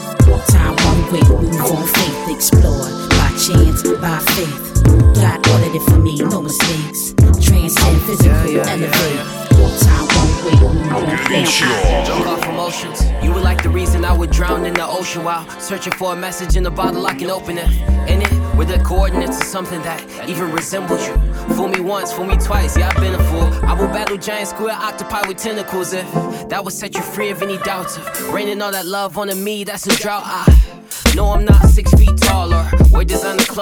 Time 0.49 0.77
won't 0.77 1.13
wait, 1.13 1.29
move 1.29 1.61
on 1.61 1.87
faith, 1.87 2.29
explore. 2.31 2.89
By 3.19 3.29
chance, 3.37 3.83
by 4.01 4.19
faith. 4.33 4.85
God 5.15 5.47
ordered 5.51 5.75
it 5.75 5.83
for 5.83 5.99
me, 5.99 6.17
no 6.19 6.41
mistakes. 6.43 7.15
Transcend 7.45 8.03
physical, 8.03 8.61
elevate. 8.61 9.43
Time 9.81 10.02
won't 10.45 10.61
wait, 10.61 10.61
move 10.61 10.93
on 10.93 12.29
off 12.29 12.49
emotions. 12.49 13.03
You 13.25 13.33
were 13.33 13.41
like 13.41 13.63
the 13.63 13.69
reason 13.69 14.05
I 14.05 14.13
would 14.13 14.31
drown 14.31 14.65
in 14.65 14.75
the 14.75 14.87
ocean 14.87 15.25
while 15.25 15.49
searching 15.61 15.93
for 15.93 16.13
a 16.13 16.17
message 16.17 16.57
in 16.57 16.67
a 16.67 16.71
bottle 16.71 17.07
I 17.07 17.15
can 17.15 17.31
open 17.31 17.59
it. 17.59 17.71
In 18.09 18.23
it, 18.23 18.57
with 18.57 18.69
the 18.69 18.79
coordinates 18.85 19.41
of 19.41 19.47
something 19.47 19.81
that 19.83 20.29
even 20.29 20.51
resembles 20.51 21.07
you. 21.07 21.15
Fool 21.55 21.69
me 21.69 21.81
once, 21.81 22.13
fool 22.13 22.27
me 22.27 22.37
twice, 22.37 22.77
yeah, 22.77 22.89
I've 22.89 22.97
been 22.97 23.15
a 23.15 23.23
fool. 23.25 23.49
I 23.65 23.75
will 23.75 23.89
battle 23.89 24.17
giant 24.17 24.49
square 24.49 24.75
octopi 24.75 25.27
with 25.29 25.39
tentacles 25.39 25.93
if 25.93 26.05
that 26.49 26.65
would 26.65 26.73
set 26.73 26.95
you 26.95 27.03
free 27.03 27.31
of 27.31 27.43
any 27.43 27.59
doubts 27.59 27.97
of 27.97 28.33
raining 28.33 28.61
all 28.63 28.73
that 28.73 28.87
love 28.87 29.17
onto 29.19 29.35
me, 29.35 29.65
that's 29.65 29.87
a 29.87 29.97
drought. 29.97 30.23
I 30.25 30.73
no, 31.15 31.31
I'm 31.31 31.45
not 31.45 31.67
six 31.67 31.93
feet 31.93 32.17
tall 32.17 32.52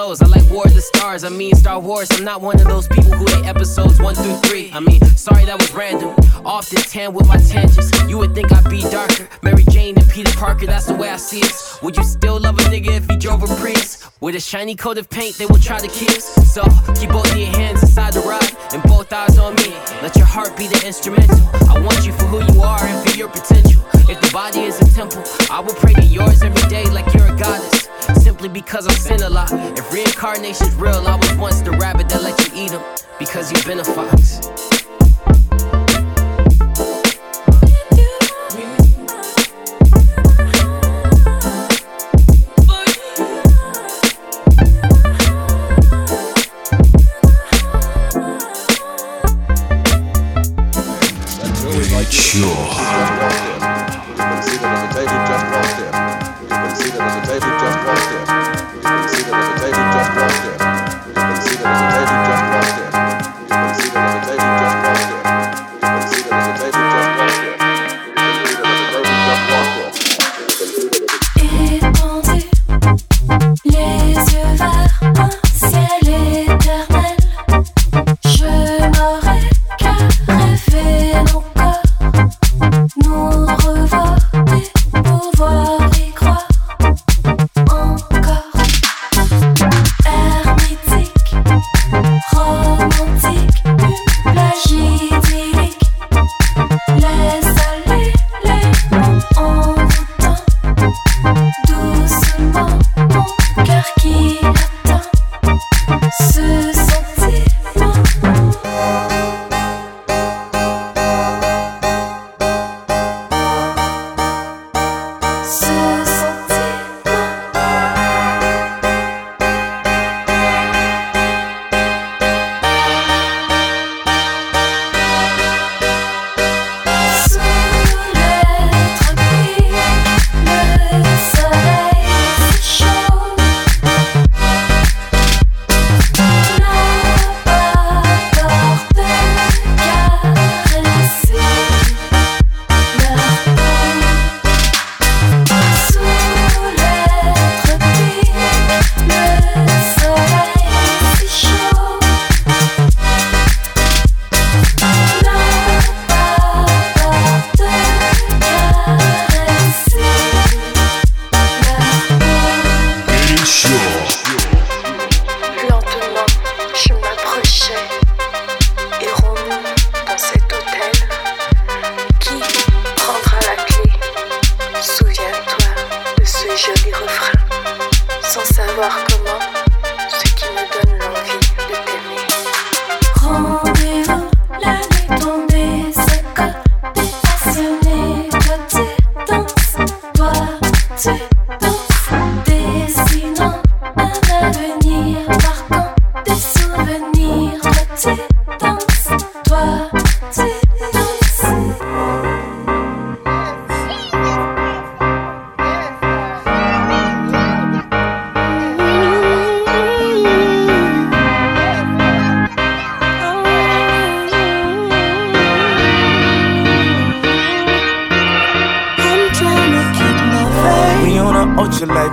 clothes. 0.01 0.21
I 0.21 0.27
like 0.27 0.49
War 0.49 0.65
of 0.65 0.73
the 0.73 0.81
Stars. 0.81 1.23
I 1.23 1.29
mean 1.29 1.53
Star 1.55 1.79
Wars. 1.79 2.09
I'm 2.11 2.23
not 2.23 2.41
one 2.41 2.59
of 2.59 2.67
those 2.67 2.87
people 2.87 3.11
who 3.11 3.25
hate 3.35 3.45
episodes 3.45 3.99
one 4.01 4.15
through 4.15 4.37
three. 4.47 4.71
I 4.73 4.79
mean, 4.79 5.01
sorry 5.15 5.45
that 5.45 5.57
was 5.59 5.71
random. 5.73 6.09
Off 6.45 6.69
the 6.69 6.77
tan 6.77 7.13
with 7.13 7.27
my 7.27 7.37
tangents. 7.37 7.89
You 8.09 8.17
would 8.17 8.33
think 8.33 8.51
I'd 8.51 8.69
be 8.69 8.81
darker. 8.89 9.27
Mary 9.43 9.63
Jane 9.69 9.97
and 9.97 10.09
Peter 10.09 10.31
Parker. 10.37 10.65
That's 10.65 10.87
the 10.87 10.95
way 10.95 11.09
I 11.09 11.17
see 11.17 11.41
it. 11.41 11.53
Would 11.83 11.97
you 11.97 12.03
still 12.03 12.39
love 12.39 12.57
a 12.57 12.63
nigga 12.73 12.91
if 12.99 13.05
he 13.09 13.15
drove 13.17 13.43
a 13.43 13.47
Prius? 13.61 14.09
With 14.21 14.35
a 14.35 14.39
shiny 14.39 14.75
coat 14.75 14.97
of 14.97 15.07
paint, 15.09 15.37
they 15.37 15.45
will 15.45 15.63
try 15.69 15.79
to 15.79 15.87
kiss. 15.87 16.23
So 16.53 16.63
keep 16.99 17.09
both 17.09 17.29
your 17.37 17.53
hands 17.59 17.83
inside 17.83 18.13
the 18.13 18.21
ride 18.21 18.51
and 18.73 18.81
both 18.83 19.13
eyes 19.13 19.37
on 19.37 19.53
me. 19.55 19.69
Let 20.01 20.15
your 20.15 20.25
heart 20.25 20.57
be 20.57 20.67
the 20.67 20.81
instrumental. 20.85 21.41
I 21.69 21.79
want 21.79 22.05
you 22.05 22.13
for 22.13 22.25
who 22.25 22.39
you 22.51 22.61
are 22.61 22.83
and 22.83 22.97
for 23.07 23.15
your 23.17 23.29
potential. 23.29 23.81
If 24.11 24.19
the 24.19 24.29
body 24.33 24.59
is 24.59 24.77
a 24.81 24.93
temple, 24.93 25.23
I 25.49 25.61
will 25.61 25.73
pray 25.73 25.93
to 25.93 26.03
yours 26.03 26.43
every 26.43 26.69
day 26.69 26.83
like 26.83 27.13
you're 27.13 27.27
a 27.27 27.37
goddess. 27.37 27.87
Simply 28.21 28.49
because 28.49 28.85
I've 28.85 28.97
sinned 28.97 29.21
a 29.21 29.29
lot. 29.29 29.53
If 29.53 29.89
reincarnation's 29.89 30.75
real, 30.75 31.07
I 31.07 31.15
was 31.15 31.33
once 31.35 31.61
the 31.61 31.71
rabbit 31.71 32.09
that 32.09 32.21
let 32.21 32.37
you 32.45 32.65
eat 32.65 32.71
him 32.71 32.81
because 33.19 33.53
you've 33.53 33.65
been 33.65 33.79
a 33.79 33.85
fox. 33.85 34.70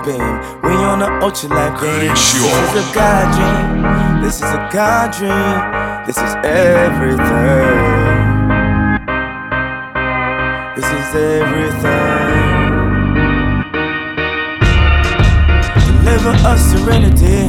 Beam. 0.09 0.35
We 0.65 0.73
on 0.91 1.03
a 1.03 1.11
ultralight 1.25 1.75
beam. 1.81 2.09
This 2.09 2.35
is 2.65 2.73
a 2.83 2.87
God 2.97 3.27
dream. 3.37 4.23
This 4.23 4.37
is 4.37 4.51
a 4.59 4.63
God 4.73 5.07
dream. 5.19 5.57
This 6.07 6.19
is 6.27 6.33
everything. 6.45 7.79
This 10.77 10.89
is 10.99 11.09
everything. 11.37 12.41
Deliver 16.01 16.33
us 16.51 16.61
serenity. 16.73 17.41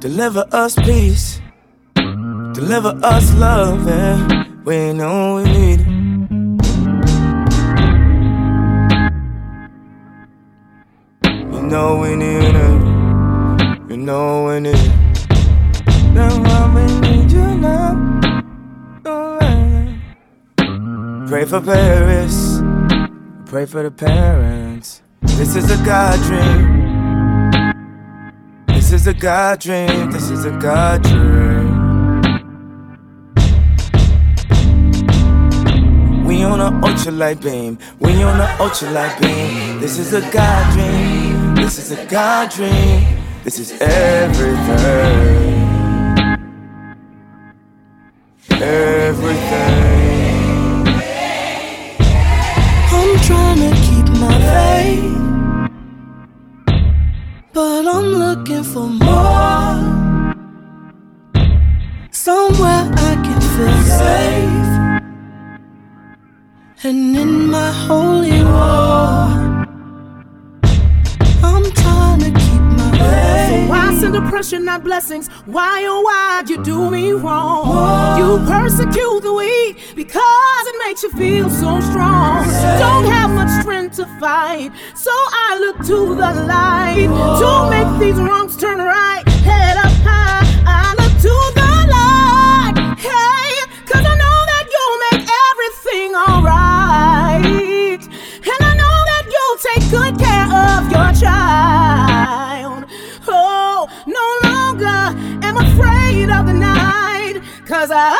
Deliver 0.00 0.44
us 0.52 0.74
peace. 0.88 1.40
Deliver 2.58 2.92
us 3.02 3.34
love. 3.34 3.86
Yeah. 3.86 4.44
We 4.64 4.92
know 4.92 5.36
we 5.36 5.44
need 5.44 5.80
it. 5.80 5.85
You 12.06 12.12
know 12.12 12.20
we 12.20 12.20
need 12.20 12.54
it. 12.54 13.90
You 13.90 13.96
know 13.96 14.58
need 14.60 14.76
it. 14.76 14.90
Why 16.14 16.72
we 16.72 16.84
need 17.00 17.32
you 17.32 17.54
now. 17.56 18.20
Oh. 19.04 19.38
Pray 21.26 21.44
for 21.44 21.60
Paris. 21.60 22.60
Pray 23.46 23.66
for 23.66 23.82
the 23.82 23.90
parents. 23.90 25.02
This 25.22 25.56
is 25.56 25.68
a 25.68 25.76
God 25.84 26.22
dream. 26.26 27.74
This 28.68 28.92
is 28.92 29.08
a 29.08 29.14
God 29.14 29.58
dream. 29.58 30.12
This 30.12 30.30
is 30.30 30.44
a 30.44 30.52
God 30.52 31.02
dream. 31.02 31.74
We 36.24 36.44
on 36.44 36.60
a 36.60 36.70
ultralight 36.86 37.42
beam. 37.42 37.78
We 37.98 38.22
on 38.22 38.40
a 38.40 38.46
ultralight 38.58 39.20
beam. 39.20 39.80
This 39.80 39.98
is 39.98 40.12
a 40.12 40.20
God 40.30 40.72
dream. 40.72 41.15
This 41.56 41.78
is 41.78 41.90
a 41.98 42.06
God 42.06 42.50
dream. 42.50 43.02
This 43.42 43.58
is 43.58 43.72
everything. 43.80 45.56
Everything. 48.50 49.96
I'm 52.98 53.18
trying 53.28 53.60
to 53.66 53.70
keep 53.86 54.08
my 54.20 54.36
faith, 54.52 55.16
but 57.52 57.86
I'm 57.86 58.08
looking 58.24 58.64
for 58.64 58.88
more. 58.88 59.76
Somewhere 62.10 62.84
I 63.08 63.12
can 63.24 63.40
feel 63.54 63.82
safe, 64.02 64.70
and 66.84 67.16
in 67.16 67.50
my 67.50 67.70
holy 67.86 68.42
war, 68.42 69.45
oppression, 74.16 74.64
not 74.64 74.82
blessings? 74.82 75.28
Why, 75.44 75.84
oh, 75.86 76.00
why 76.00 76.42
you 76.46 76.62
do 76.62 76.90
me 76.90 77.12
wrong? 77.12 78.18
You 78.18 78.38
persecute 78.46 79.20
the 79.22 79.32
weak 79.32 79.76
because 79.94 80.66
it 80.66 80.76
makes 80.84 81.02
you 81.02 81.10
feel 81.12 81.48
so 81.50 81.80
strong. 81.80 82.44
Don't 82.78 83.06
have 83.06 83.30
much 83.30 83.50
strength 83.62 83.96
to 83.96 84.06
fight, 84.18 84.70
so 84.94 85.10
I 85.12 85.58
look 85.60 85.78
to 85.86 86.14
the 86.14 86.32
light 86.46 87.08
to 87.40 87.70
make 87.70 88.00
these 88.00 88.20
wrongs 88.20 88.56
turn 88.56 88.78
right. 88.78 89.22
Head 89.44 89.76
up 89.76 89.92
high, 90.04 90.44
I 90.66 90.94
look 91.00 91.14
to 91.26 91.34
the 91.60 91.72
light. 91.96 92.96
Hey, 92.98 93.50
cause 93.86 94.04
I 94.04 94.14
know 94.22 94.38
that 94.52 94.64
you'll 94.74 95.00
make 95.10 95.28
everything 95.50 96.14
alright. 96.14 98.02
And 98.52 98.60
I 98.60 98.74
know 98.80 98.96
that 99.10 99.24
you'll 99.34 99.58
take 99.68 99.90
good 99.90 100.18
care 100.18 100.25
afraid 106.25 106.29
of 106.29 106.45
the 106.45 106.53
night. 106.53 107.41
Cause 107.65 107.91
I, 107.91 108.17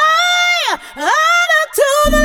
I 0.96 1.48
look 1.52 1.70
to 1.82 2.12
the 2.12 2.18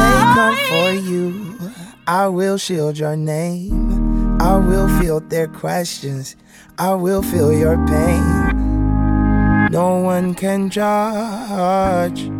They 0.00 0.18
come 0.34 0.54
light. 0.54 0.68
for 0.68 0.90
you. 1.10 1.72
I 2.06 2.26
will 2.28 2.58
shield 2.58 2.98
your 2.98 3.16
name. 3.16 4.38
I 4.40 4.56
will 4.56 4.88
field 5.00 5.30
their 5.30 5.46
questions. 5.48 6.34
I 6.78 6.94
will 6.94 7.22
feel 7.22 7.52
your 7.52 7.76
pain. 7.86 9.68
No 9.70 9.98
one 9.98 10.34
can 10.34 10.70
judge. 10.70 12.30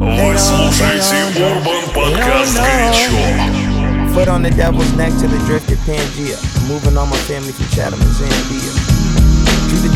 Вы 0.00 0.38
слушаете 0.38 1.44
Урбан 1.44 1.84
Подкаст 1.94 2.56
Горячо. 2.56 4.14
Foot 4.14 4.28
on 4.28 4.42
the 4.42 4.50
devil's 4.50 4.92
neck 4.96 5.12
to 5.20 5.26
the 5.28 5.38
drifted 5.46 5.78
Pangea. 5.86 6.36
Moving 6.68 6.96
all 6.96 7.06
my 7.06 7.16
family 7.28 7.52
from 7.52 7.66
Chatham 7.68 8.00
and 8.00 8.10
Zambia. 8.10 8.81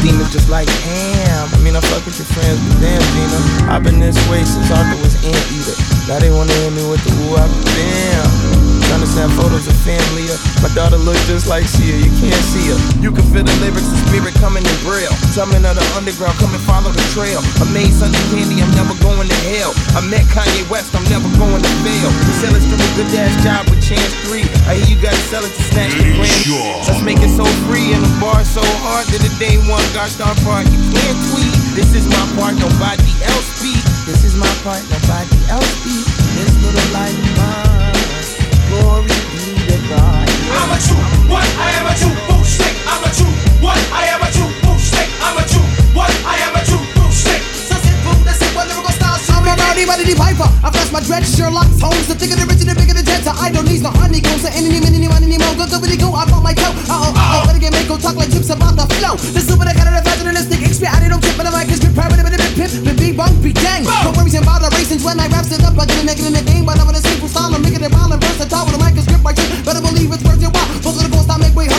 Demons 0.07 0.31
just 0.31 0.47
like 0.47 0.69
ham. 0.69 1.49
I 1.51 1.57
mean, 1.59 1.75
I 1.75 1.81
fuck 1.81 2.05
with 2.05 2.17
your 2.17 2.27
friends, 2.27 2.59
but 2.69 2.79
damn, 2.79 3.01
Gina. 3.11 3.69
I've 3.69 3.83
been 3.83 3.99
this 3.99 4.15
way 4.29 4.45
since 4.45 4.71
Arthur 4.71 4.95
was 5.03 5.15
anteater. 5.15 5.75
Now 6.07 6.19
they 6.19 6.31
wanna 6.31 6.53
hit 6.53 6.71
me 6.71 6.89
with 6.89 7.03
the 7.03 7.11
woo 7.27 7.35
up. 7.35 7.51
Damn. 7.75 8.76
Trying 8.87 9.03
to 9.03 9.09
send 9.09 9.31
photos 9.35 9.67
of 9.67 9.75
family. 9.83 10.31
uh, 10.31 10.39
My 10.63 10.71
daughter 10.71 10.95
look 10.95 11.19
just 11.27 11.47
like 11.51 11.67
Sia. 11.67 11.95
You 11.99 12.11
can't 12.23 12.43
see 12.47 12.71
her. 12.71 12.79
You 13.03 13.11
can 13.11 13.25
feel 13.35 13.43
the 13.43 13.51
lyrics, 13.59 13.83
the 13.91 13.99
spirit 14.07 14.33
coming 14.39 14.63
in 14.63 14.77
braille. 14.87 15.11
Coming 15.35 15.63
of 15.67 15.75
the 15.75 15.83
underground, 15.99 16.39
come 16.39 16.55
and 16.55 16.63
follow 16.63 16.89
the 16.95 17.03
trail. 17.11 17.43
I 17.59 17.67
made 17.75 17.91
Sunday 17.91 18.19
candy, 18.31 18.63
I'm 18.63 18.71
never 18.79 18.95
going 19.03 19.27
to 19.27 19.39
hell. 19.51 19.75
I 19.91 20.01
met 20.07 20.23
Kanye 20.31 20.63
West, 20.71 20.95
I'm 20.95 21.03
never 21.11 21.27
going 21.35 21.59
to 21.59 21.71
fail. 21.83 22.09
The 22.31 22.33
sellers 22.39 22.63
do 22.63 22.75
a 22.79 22.89
good 22.95 23.11
ass 23.19 23.35
job 23.43 23.67
with 23.67 23.83
Chance 23.83 24.13
3. 24.31 24.47
I 24.71 24.79
hear 24.79 24.95
you 24.95 24.97
gotta 25.03 25.19
sell 25.27 25.43
it 25.43 25.51
to 25.51 25.63
snatch 25.67 25.91
the 25.99 26.07
grand. 26.15 26.87
Let's 26.87 27.03
make 27.03 27.19
it 27.19 27.31
so 27.35 27.43
free 27.67 27.91
and 27.91 27.99
the 28.01 28.13
bar 28.23 28.39
so 28.47 28.63
hard 28.87 29.03
that 29.11 29.19
the 29.19 29.31
day 29.35 29.59
one 29.67 29.83
gosh 29.91 30.15
darn 30.15 30.35
part. 30.47 30.63
You 30.71 30.79
can't 30.95 31.19
tweet. 31.35 31.51
This 31.75 31.91
is 31.93 32.07
my 32.07 32.23
part, 32.39 32.55
nobody 32.55 33.03
else 33.27 33.51
beat. 33.59 33.83
This 34.07 34.23
is 34.23 34.33
my 34.39 34.49
part, 34.63 34.79
nobody 34.87 35.35
else 35.51 35.71
beat. 35.83 36.07
This 36.39 36.55
little 36.63 36.87
light 36.95 37.17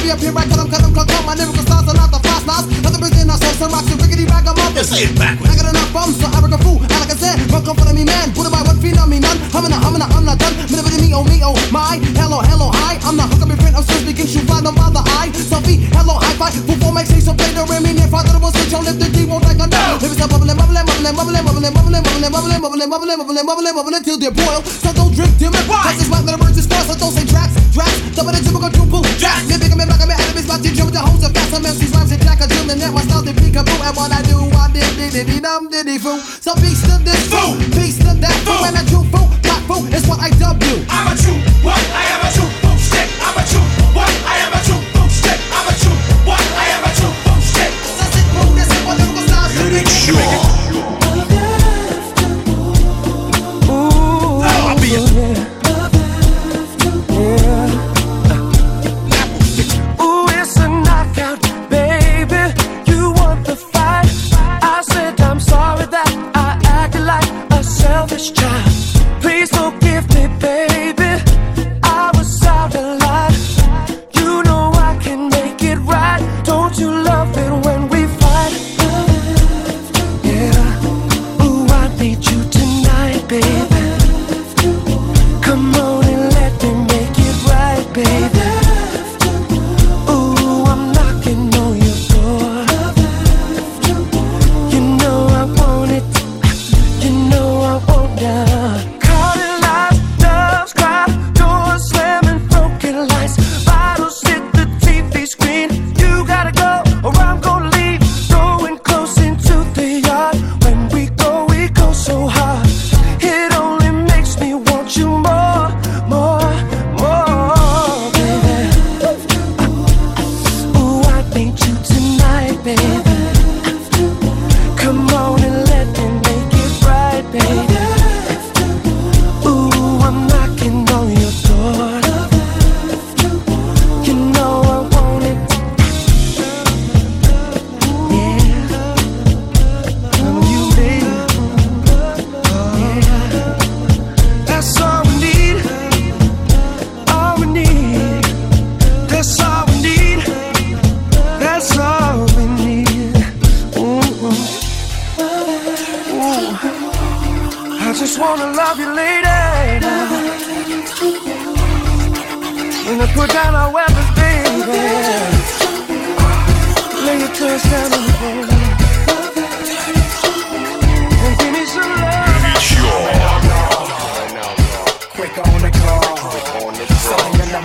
Hurry 0.09 0.17
up 0.17 0.25
here, 0.25 0.33
right? 0.33 0.49
Cut 0.49 0.57
them, 0.57 0.71
cut 0.73 0.81
them, 0.81 0.95
cut 0.97 1.05
them. 1.05 1.21
My 1.29 1.37
lyrical 1.37 1.61
styles 1.69 1.85
are 1.85 1.93
not 1.93 2.09
the 2.09 2.17
fast 2.25 2.49
knives. 2.49 2.65
Nothing 2.81 3.01
but 3.05 3.13
then 3.13 3.29
I 3.29 3.37
saw 3.37 3.53
some 3.61 3.77
rocks 3.77 3.93
and 3.93 4.01
rickety 4.01 4.25
ragamuffin. 4.25 4.81
Say 4.81 5.05
it 5.05 5.13
backwards. 5.13 5.53
I 5.53 5.61
got 5.61 5.69
enough 5.69 5.93
bums, 5.93 6.17
so 6.17 6.33
I 6.33 6.41
a 6.41 6.59
fool. 6.65 6.81
And 6.81 6.97
like 6.97 7.13
I 7.13 7.17
said, 7.21 7.37
run 7.53 7.61
come 7.61 7.77
for 7.77 7.93
me, 7.93 8.09
man. 8.09 8.33
What 8.33 8.49
about 8.49 8.65
what 8.65 8.81
feel 8.81 8.97
on 8.97 9.13
me, 9.13 9.21
none? 9.21 9.37
I'm 9.53 9.69
in 9.69 9.73
a, 9.73 9.77
I'm 9.77 9.93
in 9.93 10.01
I'm 10.01 10.25
not 10.25 10.41
done. 10.41 10.57
Minute 10.73 10.81
with 10.89 10.97
me, 10.97 11.13
oh 11.13 11.29
me, 11.29 11.45
oh 11.45 11.53
my. 11.69 12.01
Hello, 12.17 12.41
hello, 12.41 12.73
hi. 12.73 12.97
I'm 13.05 13.21
not 13.21 13.29
hook 13.29 13.45
up 13.45 13.53
in 13.53 13.61
print. 13.61 13.77
I'm 13.77 13.85
still 13.85 14.01
speaking, 14.01 14.25
shoot 14.25 14.49
fly, 14.49 14.65
no 14.65 14.73
bother. 14.73 15.05
I, 15.05 15.29
Sophie, 15.37 15.77
hello, 15.93 16.17
high 16.17 16.41
five. 16.41 16.57
Before 16.65 16.89
make 16.89 17.05
say 17.05 17.21
so 17.21 17.37
play 17.37 17.53
the 17.53 17.69
rim 17.69 17.85
in 17.85 18.01
here. 18.01 18.09
Father, 18.09 18.33
the 18.33 18.41
switch 18.49 18.73
on, 18.73 18.89
lift 18.89 19.05
the 19.05 19.13
D-roll 19.13 19.45
like 19.45 19.61
a 19.61 19.69
no. 19.69 20.01
If 20.01 20.09
it's 20.09 20.25
a 20.25 20.25
bubbling, 20.25 20.57
bubbling, 20.57 20.89
bubbling, 20.89 21.13
bubbling, 21.21 21.45
bubbling, 21.45 21.75
bubbling, 21.77 22.01
bubbling, 22.01 22.33
bubbling, 22.33 22.61
bubbling, 22.65 22.89
bubbling, 22.89 23.19
bubbling, 23.21 23.45
bubbling, 23.45 23.75
bubbling, 23.77 24.03
till 24.09 24.17
they 24.17 24.33
boil. 24.33 24.65
So 24.65 24.89
don't 24.97 25.13
drink 25.13 25.37
them. 25.37 25.53
Cause 25.69 26.01
it's 26.01 26.09
let 26.09 26.25
the 26.25 26.33
birds 26.41 26.57
just 26.57 26.73
so 26.73 26.97
don't 26.97 27.13
say 27.13 27.29
tracks, 27.29 27.53
tracks. 27.77 28.01
Double 28.17 28.33
the 28.33 28.41
typical 28.41 28.73
triple, 28.73 29.05
jack. 29.21 29.45
Me 29.53 29.61
big, 29.61 29.69
diddy 35.25 35.41
dum 35.41 35.69
diddy 35.69 35.99
foo. 35.99 36.19
So 36.19 36.55
beast 36.57 36.85
of 36.95 37.05
this 37.05 37.29
foo, 37.29 37.59
beast 37.75 38.03
of 38.03 38.21
that 38.21 38.37
foo, 38.47 38.65
and 38.67 38.77
a 38.77 38.85
true 38.89 39.03
foo, 39.11 39.27
pop 39.43 39.63
foo 39.67 39.87
is 39.89 40.07
what 40.07 40.21
I 40.21 40.31
dub 40.39 40.63
you. 40.63 40.85
I'm 40.89 41.13
a 41.13 41.21
true 41.21 41.48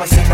i 0.04 0.06
said 0.06 0.33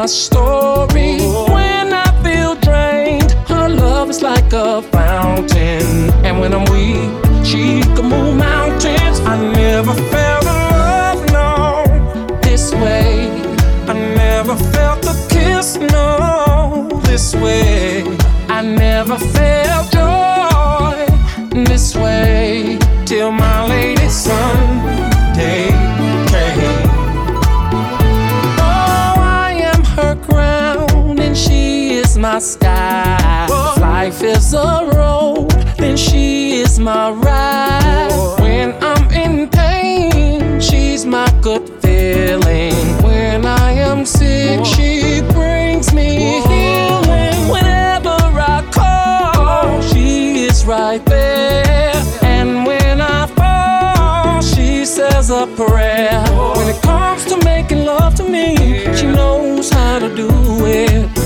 my 0.00 0.06
story. 0.06 1.18
When 1.54 1.92
I 1.92 2.08
feel 2.22 2.54
drained, 2.66 3.32
her 3.48 3.68
love 3.68 4.10
is 4.10 4.22
like 4.22 4.52
a 4.52 4.80
fountain. 4.80 5.88
And 6.24 6.38
when 6.40 6.52
I'm 6.54 6.66
weak, 6.74 7.10
she 7.44 7.80
can 7.96 8.06
move 8.14 8.36
mountains. 8.36 9.18
I 9.32 9.34
never 9.60 9.94
felt 10.12 10.44
a 10.44 10.58
love, 10.82 11.20
no, 11.38 12.38
this 12.42 12.72
way. 12.74 13.28
I 13.90 13.94
never 14.22 14.54
felt 14.74 15.04
a 15.04 15.14
kiss, 15.34 15.76
no, 15.76 16.88
this 17.02 17.34
way. 17.34 18.04
I 18.48 18.62
never 18.62 19.18
felt 19.18 19.67
sky. 32.40 33.46
If 33.50 33.80
life 33.80 34.22
is 34.22 34.54
a 34.54 34.90
road, 34.94 35.50
then 35.76 35.96
she 35.96 36.60
is 36.60 36.78
my 36.78 37.10
ride. 37.10 38.36
When 38.40 38.74
I'm 38.82 39.10
in 39.10 39.48
pain, 39.48 40.60
she's 40.60 41.04
my 41.04 41.28
good 41.40 41.68
feeling. 41.82 42.74
When 43.02 43.44
I 43.44 43.72
am 43.72 44.04
sick, 44.06 44.64
she 44.64 45.20
brings 45.32 45.92
me 45.92 46.40
healing. 46.42 47.48
Whenever 47.50 48.18
I 48.54 48.62
call, 48.72 49.82
she 49.82 50.44
is 50.44 50.64
right 50.64 51.04
there. 51.06 51.94
And 52.22 52.66
when 52.66 53.00
I 53.00 53.26
fall, 53.26 54.42
she 54.42 54.84
says 54.84 55.30
a 55.30 55.46
prayer. 55.56 56.22
When 56.56 56.68
it 56.68 56.80
comes 56.82 57.24
to 57.26 57.42
making 57.44 57.84
love 57.84 58.14
to 58.16 58.24
me, 58.24 58.56
she 58.94 59.06
knows 59.06 59.70
how 59.70 59.98
to 59.98 60.14
do 60.14 60.28
it. 60.66 61.17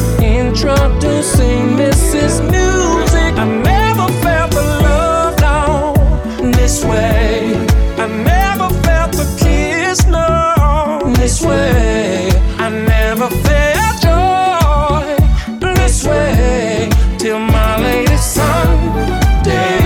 Introducing 0.63 1.77
Mrs. 1.77 2.41
Music. 2.41 3.37
I 3.37 3.45
never 3.45 4.07
felt 4.23 4.53
the 4.53 4.63
love, 4.63 5.35
no, 5.41 6.53
this 6.53 6.85
way. 6.85 7.51
I 7.99 8.07
never 8.07 8.69
felt 8.85 9.11
the 9.11 9.27
kiss, 9.43 10.07
no, 10.07 11.01
this 11.17 11.43
way. 11.43 12.31
I 12.59 12.71
never 12.71 13.29
felt 13.29 14.03
joy 14.07 15.17
this 15.59 16.07
way 16.07 16.89
till 17.19 17.41
my 17.41 17.81
lady 17.81 18.17
Sunday 18.17 19.83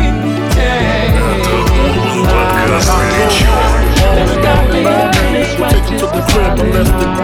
Take 5.71 5.85
him 5.85 5.99
to 6.01 6.07
the 6.07 6.23
crib 6.31 6.61
and 6.61 6.75
left 6.75 7.03
it 7.03 7.16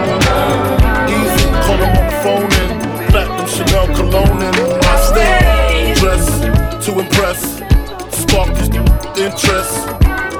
interest. 9.33 9.73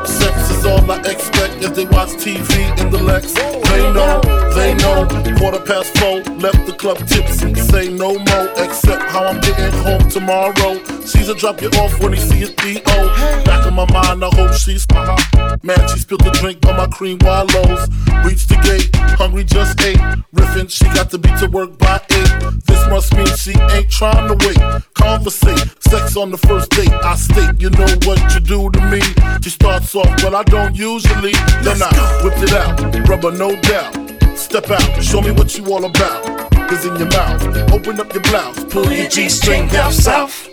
Sex 0.06 0.50
is 0.52 0.66
all 0.66 0.90
I 0.92 1.00
expect 1.00 1.64
as 1.64 1.74
they 1.74 1.86
watch 1.86 2.10
TV 2.10 2.80
in 2.80 2.92
the 2.92 3.02
Lex. 3.02 3.63
They 3.74 3.92
know, 3.92 4.22
they 4.54 4.74
know. 4.76 5.08
Quarter 5.40 5.62
past 5.66 5.98
four, 5.98 6.22
left 6.38 6.66
the 6.68 6.76
club 6.78 6.98
tipsy. 7.08 7.56
Say 7.56 7.90
no 7.90 8.14
more, 8.14 8.48
except 8.58 9.02
how 9.10 9.26
I'm 9.26 9.42
getting 9.42 9.72
home 9.82 10.08
tomorrow. 10.10 10.84
Caesar 11.02 11.34
drop 11.34 11.60
you 11.60 11.70
off 11.82 12.00
when 12.00 12.14
he 12.14 12.20
see 12.20 12.38
his 12.38 12.52
D.O. 12.52 13.44
Back 13.46 13.66
in 13.66 13.74
my 13.74 13.90
mind, 13.92 14.24
I 14.24 14.30
hope 14.36 14.54
she's 14.54 14.86
Man, 15.64 15.80
she 15.90 16.00
spilled 16.00 16.22
the 16.22 16.32
drink 16.40 16.66
on 16.68 16.78
my 16.78 16.88
cream 16.88 17.18
wallows. 17.22 17.88
Reached 18.24 18.50
the 18.50 18.60
gate, 18.62 18.90
hungry 19.18 19.44
just 19.44 19.80
ate. 19.82 19.98
Riffin', 20.34 20.70
she 20.70 20.86
got 20.94 21.10
to 21.12 21.18
be 21.18 21.30
to 21.40 21.48
work 21.48 21.78
by 21.78 22.02
eight. 22.12 22.32
This 22.66 22.88
must 22.90 23.16
mean 23.16 23.28
she 23.38 23.54
ain't 23.72 23.90
trying 23.90 24.28
to 24.28 24.36
wait. 24.46 24.60
Conversate, 24.94 25.82
sex 25.82 26.16
on 26.16 26.32
the 26.32 26.38
first 26.38 26.70
date. 26.72 26.92
I 26.92 27.16
state, 27.16 27.60
you 27.60 27.70
know 27.72 27.88
what 28.06 28.20
you 28.34 28.40
do 28.40 28.70
to 28.70 28.82
me. 28.92 29.02
She 29.42 29.50
starts 29.50 29.96
off, 29.96 30.12
but 30.22 30.36
I 30.36 30.44
don't 30.44 30.76
usually. 30.76 31.34
Then 31.64 31.82
I 31.82 31.92
whip 32.24 32.38
it 32.38 32.54
out, 32.54 33.10
rubber 33.10 33.32
no 33.32 33.56
doubt. 33.64 34.38
Step 34.38 34.70
out, 34.70 35.04
show 35.04 35.22
me 35.22 35.32
what 35.32 35.58
you 35.58 35.66
all 35.74 35.86
about. 35.86 36.50
Cause 36.70 36.86
in 36.86 36.96
your 36.98 37.10
mouth, 37.10 37.72
open 37.72 38.00
up 38.00 38.14
your 38.14 38.24
blouse, 38.24 38.64
pull 38.66 38.92
your 38.92 39.10
G 39.10 39.30
string 39.30 39.68
down 39.68 39.92
south. 39.92 40.46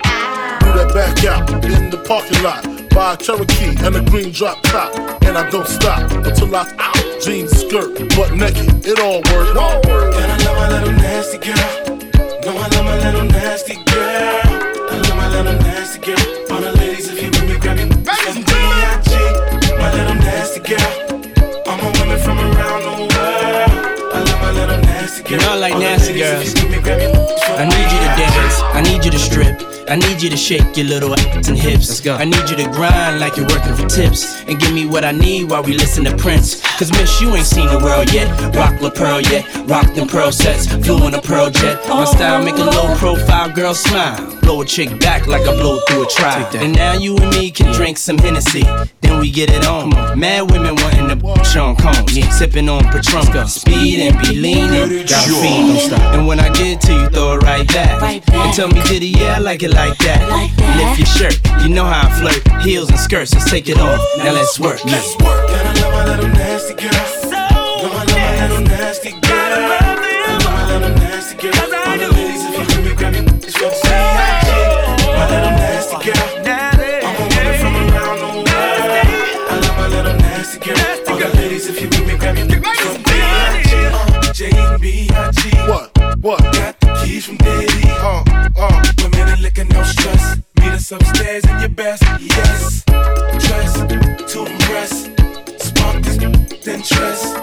Do 0.60 0.68
that 0.76 0.90
back 0.94 1.24
out 1.24 1.48
in 1.64 1.90
the 1.90 1.98
parking 2.06 2.42
lot. 2.42 2.62
Buy 2.90 3.14
a 3.14 3.16
Cherokee 3.16 3.74
and 3.84 3.96
a 3.96 4.02
green 4.10 4.32
drop 4.32 4.62
top. 4.62 4.94
And 5.22 5.38
I 5.38 5.48
don't 5.50 5.66
stop 5.66 6.10
until 6.10 6.54
I 6.54 6.70
out. 6.78 7.20
Jeans, 7.22 7.50
skirt, 7.50 7.98
butt 8.16 8.32
naked, 8.34 8.86
it 8.86 8.98
all 9.00 9.22
work. 9.32 9.56
All 9.56 9.80
work. 9.88 10.14
And 10.14 10.32
I 10.32 10.36
love 10.44 10.56
my 10.56 10.68
little 10.68 10.92
nasty 10.94 11.38
girl. 11.38 11.98
No, 12.44 12.56
I 12.56 12.68
love 12.68 12.84
my 12.84 12.98
little 12.98 13.24
nasty 13.24 13.74
girl. 13.74 14.40
I 14.90 14.96
love 14.96 15.16
my 15.16 15.28
little 15.30 15.58
nasty 15.60 16.00
girl. 16.00 16.52
All 16.52 16.60
the 16.60 16.72
ladies, 16.78 17.08
if 17.08 17.22
you 17.22 17.30
with 17.30 17.48
me, 17.48 17.58
grab 17.58 17.76
me 17.76 17.86
B.I.G. 17.86 19.10
My 19.78 19.92
little 19.94 20.14
nasty 20.16 20.60
girl. 20.60 21.09
Little 25.38 25.38
nasty 25.38 25.38
girl. 25.38 25.38
You 25.38 25.38
know 25.38 25.52
I 25.52 25.56
like 25.56 25.78
nasty 25.78 26.18
girls. 26.18 26.54
if 26.54 26.62
you 26.62 26.68
with 26.68 26.76
me, 26.76 26.82
grab 26.82 26.98
me 26.98 27.30
I 27.56 27.64
need 27.64 27.92
you 27.92 27.98
to 27.98 28.10
dance. 28.16 28.60
I 28.74 28.80
need 28.82 29.04
you 29.04 29.10
to 29.10 29.18
strip. 29.18 29.70
I 29.88 29.96
need 29.96 30.22
you 30.22 30.30
to 30.30 30.36
shake 30.36 30.76
your 30.76 30.86
little 30.86 31.14
ass 31.14 31.48
and 31.48 31.58
hips. 31.58 31.88
Let's 31.88 32.00
go. 32.00 32.14
I 32.14 32.24
need 32.24 32.48
you 32.48 32.56
to 32.56 32.64
grind 32.70 33.20
like 33.20 33.36
you're 33.36 33.46
working 33.46 33.74
for 33.74 33.86
tips. 33.86 34.42
And 34.42 34.58
give 34.60 34.72
me 34.72 34.86
what 34.86 35.04
I 35.04 35.12
need 35.12 35.50
while 35.50 35.62
we 35.62 35.72
listen 35.74 36.04
to 36.04 36.16
Prince. 36.16 36.62
Cause 36.80 36.90
miss, 36.92 37.20
you 37.20 37.34
ain't 37.34 37.44
seen 37.44 37.66
the 37.66 37.76
world 37.76 38.10
yet. 38.10 38.26
Rock 38.56 38.80
La 38.80 38.88
Perla 38.88 39.20
yet. 39.28 39.44
Rock 39.68 39.92
them 39.94 40.08
pearl 40.08 40.32
sets. 40.32 40.66
Flew 40.66 41.06
in 41.06 41.12
a 41.12 41.20
pearl 41.20 41.50
jet. 41.50 41.78
My 41.86 42.06
style 42.06 42.42
make 42.42 42.54
a 42.54 42.64
low 42.64 42.96
profile 42.96 43.50
girl 43.50 43.74
smile. 43.74 44.16
Blow 44.40 44.62
a 44.62 44.64
chick 44.64 44.98
back 44.98 45.26
like 45.26 45.42
I 45.42 45.52
blow 45.52 45.78
through 45.86 46.04
a 46.04 46.08
trial. 46.08 46.48
And 46.56 46.74
now 46.74 46.94
you 46.94 47.18
and 47.18 47.30
me 47.36 47.50
can 47.50 47.70
drink 47.74 47.98
some 47.98 48.16
Hennessy. 48.16 48.62
Then 49.02 49.20
we 49.20 49.30
get 49.30 49.50
it 49.50 49.66
on. 49.66 49.90
Mad 50.18 50.50
women 50.50 50.74
wanting 50.76 51.20
to 51.20 51.44
Sean 51.44 51.76
Combs. 51.76 52.14
Sipping 52.34 52.70
on 52.70 52.82
Patron. 52.84 53.46
Speed 53.46 54.00
and 54.00 54.18
be 54.18 54.36
leaning. 54.36 55.04
Got 55.06 55.28
a 55.28 55.32
fiend. 55.34 55.68
Don't 55.68 55.80
stop. 55.80 56.14
And 56.14 56.26
when 56.26 56.40
I 56.40 56.48
get 56.48 56.80
to 56.80 56.94
you, 56.94 57.08
throw 57.10 57.34
it 57.34 57.42
right 57.42 57.68
back. 57.68 58.26
And 58.32 58.54
tell 58.54 58.68
me, 58.68 58.80
did 58.84 59.02
yeah, 59.02 59.36
I 59.36 59.38
like 59.38 59.62
it 59.62 59.74
like 59.74 59.98
that. 59.98 60.24
Lift 60.78 60.98
your 60.98 61.06
shirt. 61.06 61.62
You 61.62 61.68
know 61.68 61.84
how 61.84 62.08
I 62.08 62.20
flirt. 62.20 62.62
Heels 62.62 62.88
and 62.88 62.98
skirts. 62.98 63.34
Let's 63.34 63.50
take 63.50 63.68
it 63.68 63.76
off. 63.76 64.00
Now 64.16 64.32
let's 64.32 64.58
work. 64.58 64.82
Let's 64.86 65.14
work. 65.18 65.50
And 65.50 65.68
I 65.68 66.30
nasty 66.70 66.88
girl. 66.88 67.06
So 67.06 67.30
no, 67.30 67.36
I 67.36 68.04
love 68.04 68.08
my 68.08 68.46
little 68.46 68.60
nasty 68.66 69.10
girl. 69.10 69.20
Gotta 69.20 69.60
love 69.60 69.80
them. 69.80 70.38
No, 70.38 70.50
I 70.50 70.70
love 70.70 70.82
them 70.82 70.94
nasty 70.94 71.36
girl. 71.36 71.52
Cause 71.52 71.72
I 71.72 71.90
All 71.90 71.98
do. 71.98 72.06
the 72.06 72.12
ladies, 72.14 72.44
if 72.44 72.52
you 72.58 72.64
hear 72.64 72.82
me, 72.84 72.94
grab 72.94 73.12
me. 73.12 73.18
It's 73.42 73.56
for 73.56 73.70
the 73.70 73.74
same 73.74 74.40
chick. 74.46 75.06
My 75.16 75.24
little 75.30 75.50
nasty 75.50 75.96
girl. 76.04 76.26
I'm 76.46 77.16
a 77.16 77.18
woman 77.18 77.54
from 77.60 77.74
around 77.76 78.18
the 78.20 78.26
world. 78.36 78.48
I 79.50 79.60
love 79.60 79.76
my 79.76 79.86
little 79.88 80.16
nasty 80.16 80.58
girl. 80.60 80.76
All 81.08 81.18
the 81.18 81.28
ladies, 81.36 81.66
if 81.66 81.80
you 81.80 81.88
hear 81.88 82.06
me, 82.06 82.16
grab 82.18 82.34
me. 82.36 82.42
It's 82.42 82.54
for 82.54 82.60
the 82.60 83.02
same 83.02 83.62
chick. 83.64 83.92
Uh, 83.92 84.32
J-B-I-G. 84.32 85.42
What? 85.68 85.86
What? 86.22 86.40
Got 86.54 86.80
the 86.80 87.02
keys 87.04 87.26
from 87.26 87.36
Diddy. 87.38 87.88
Uh, 87.88 88.22
uh. 88.56 88.82
Women 89.02 89.28
and 89.28 89.42
liquor, 89.42 89.64
no 89.64 89.82
stress. 89.82 90.36
Meet 90.60 90.72
us 90.72 90.92
upstairs 90.92 91.44
in 91.44 91.58
your 91.60 91.68
best. 91.70 92.02
Yes. 92.20 92.84
Dress 92.84 93.74
to 94.32 94.46
impress 94.46 95.19
interest. 96.70 97.34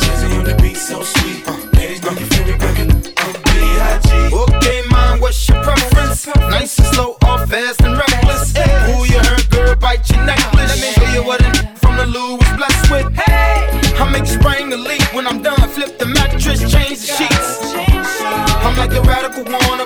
Jazzy 0.00 0.38
on 0.38 0.44
the 0.44 0.56
beat 0.60 0.76
so 0.76 1.02
sweet. 1.02 1.46
Uh, 1.46 1.52
ladies, 1.76 2.00
uh, 2.04 2.12
your 2.12 2.28
favorite 2.32 2.60
record. 2.62 2.90
Uh, 3.20 3.32
B.I.G. 3.52 4.08
Okay, 4.34 4.82
mom, 4.90 5.20
what's 5.20 5.48
your 5.48 5.62
preference? 5.62 6.26
Nice 6.48 6.78
and 6.78 6.88
slow, 6.94 7.16
or 7.28 7.46
fast 7.46 7.80
and 7.82 7.96
reckless. 7.96 8.52
Hey, 8.52 8.72
who 8.86 9.04
you 9.04 9.20
heard, 9.20 9.50
girl, 9.50 9.76
bite 9.76 10.08
your 10.10 10.24
necklace. 10.24 10.70
Let 10.72 10.80
me 10.80 10.90
show 10.96 11.08
you 11.12 11.22
what 11.26 11.40
a 11.42 11.50
from 11.76 11.96
the 11.96 12.06
Lou 12.06 12.36
was 12.36 12.52
blessed 12.56 12.90
with. 12.90 13.08
Hey, 13.14 13.68
I 14.00 14.10
make 14.10 14.26
you 14.26 14.40
spring 14.40 14.70
the 14.70 14.78
leak 14.78 15.04
when 15.12 15.26
I'm 15.26 15.42
done. 15.42 15.60
Flip 15.68 15.98
the 15.98 16.06
mattress, 16.06 16.60
change 16.60 17.00
the 17.04 17.10
sheets. 17.18 17.74
I'm 18.64 18.76
like 18.76 18.92
a 18.92 19.02
radical 19.02 19.44
one 19.68 19.80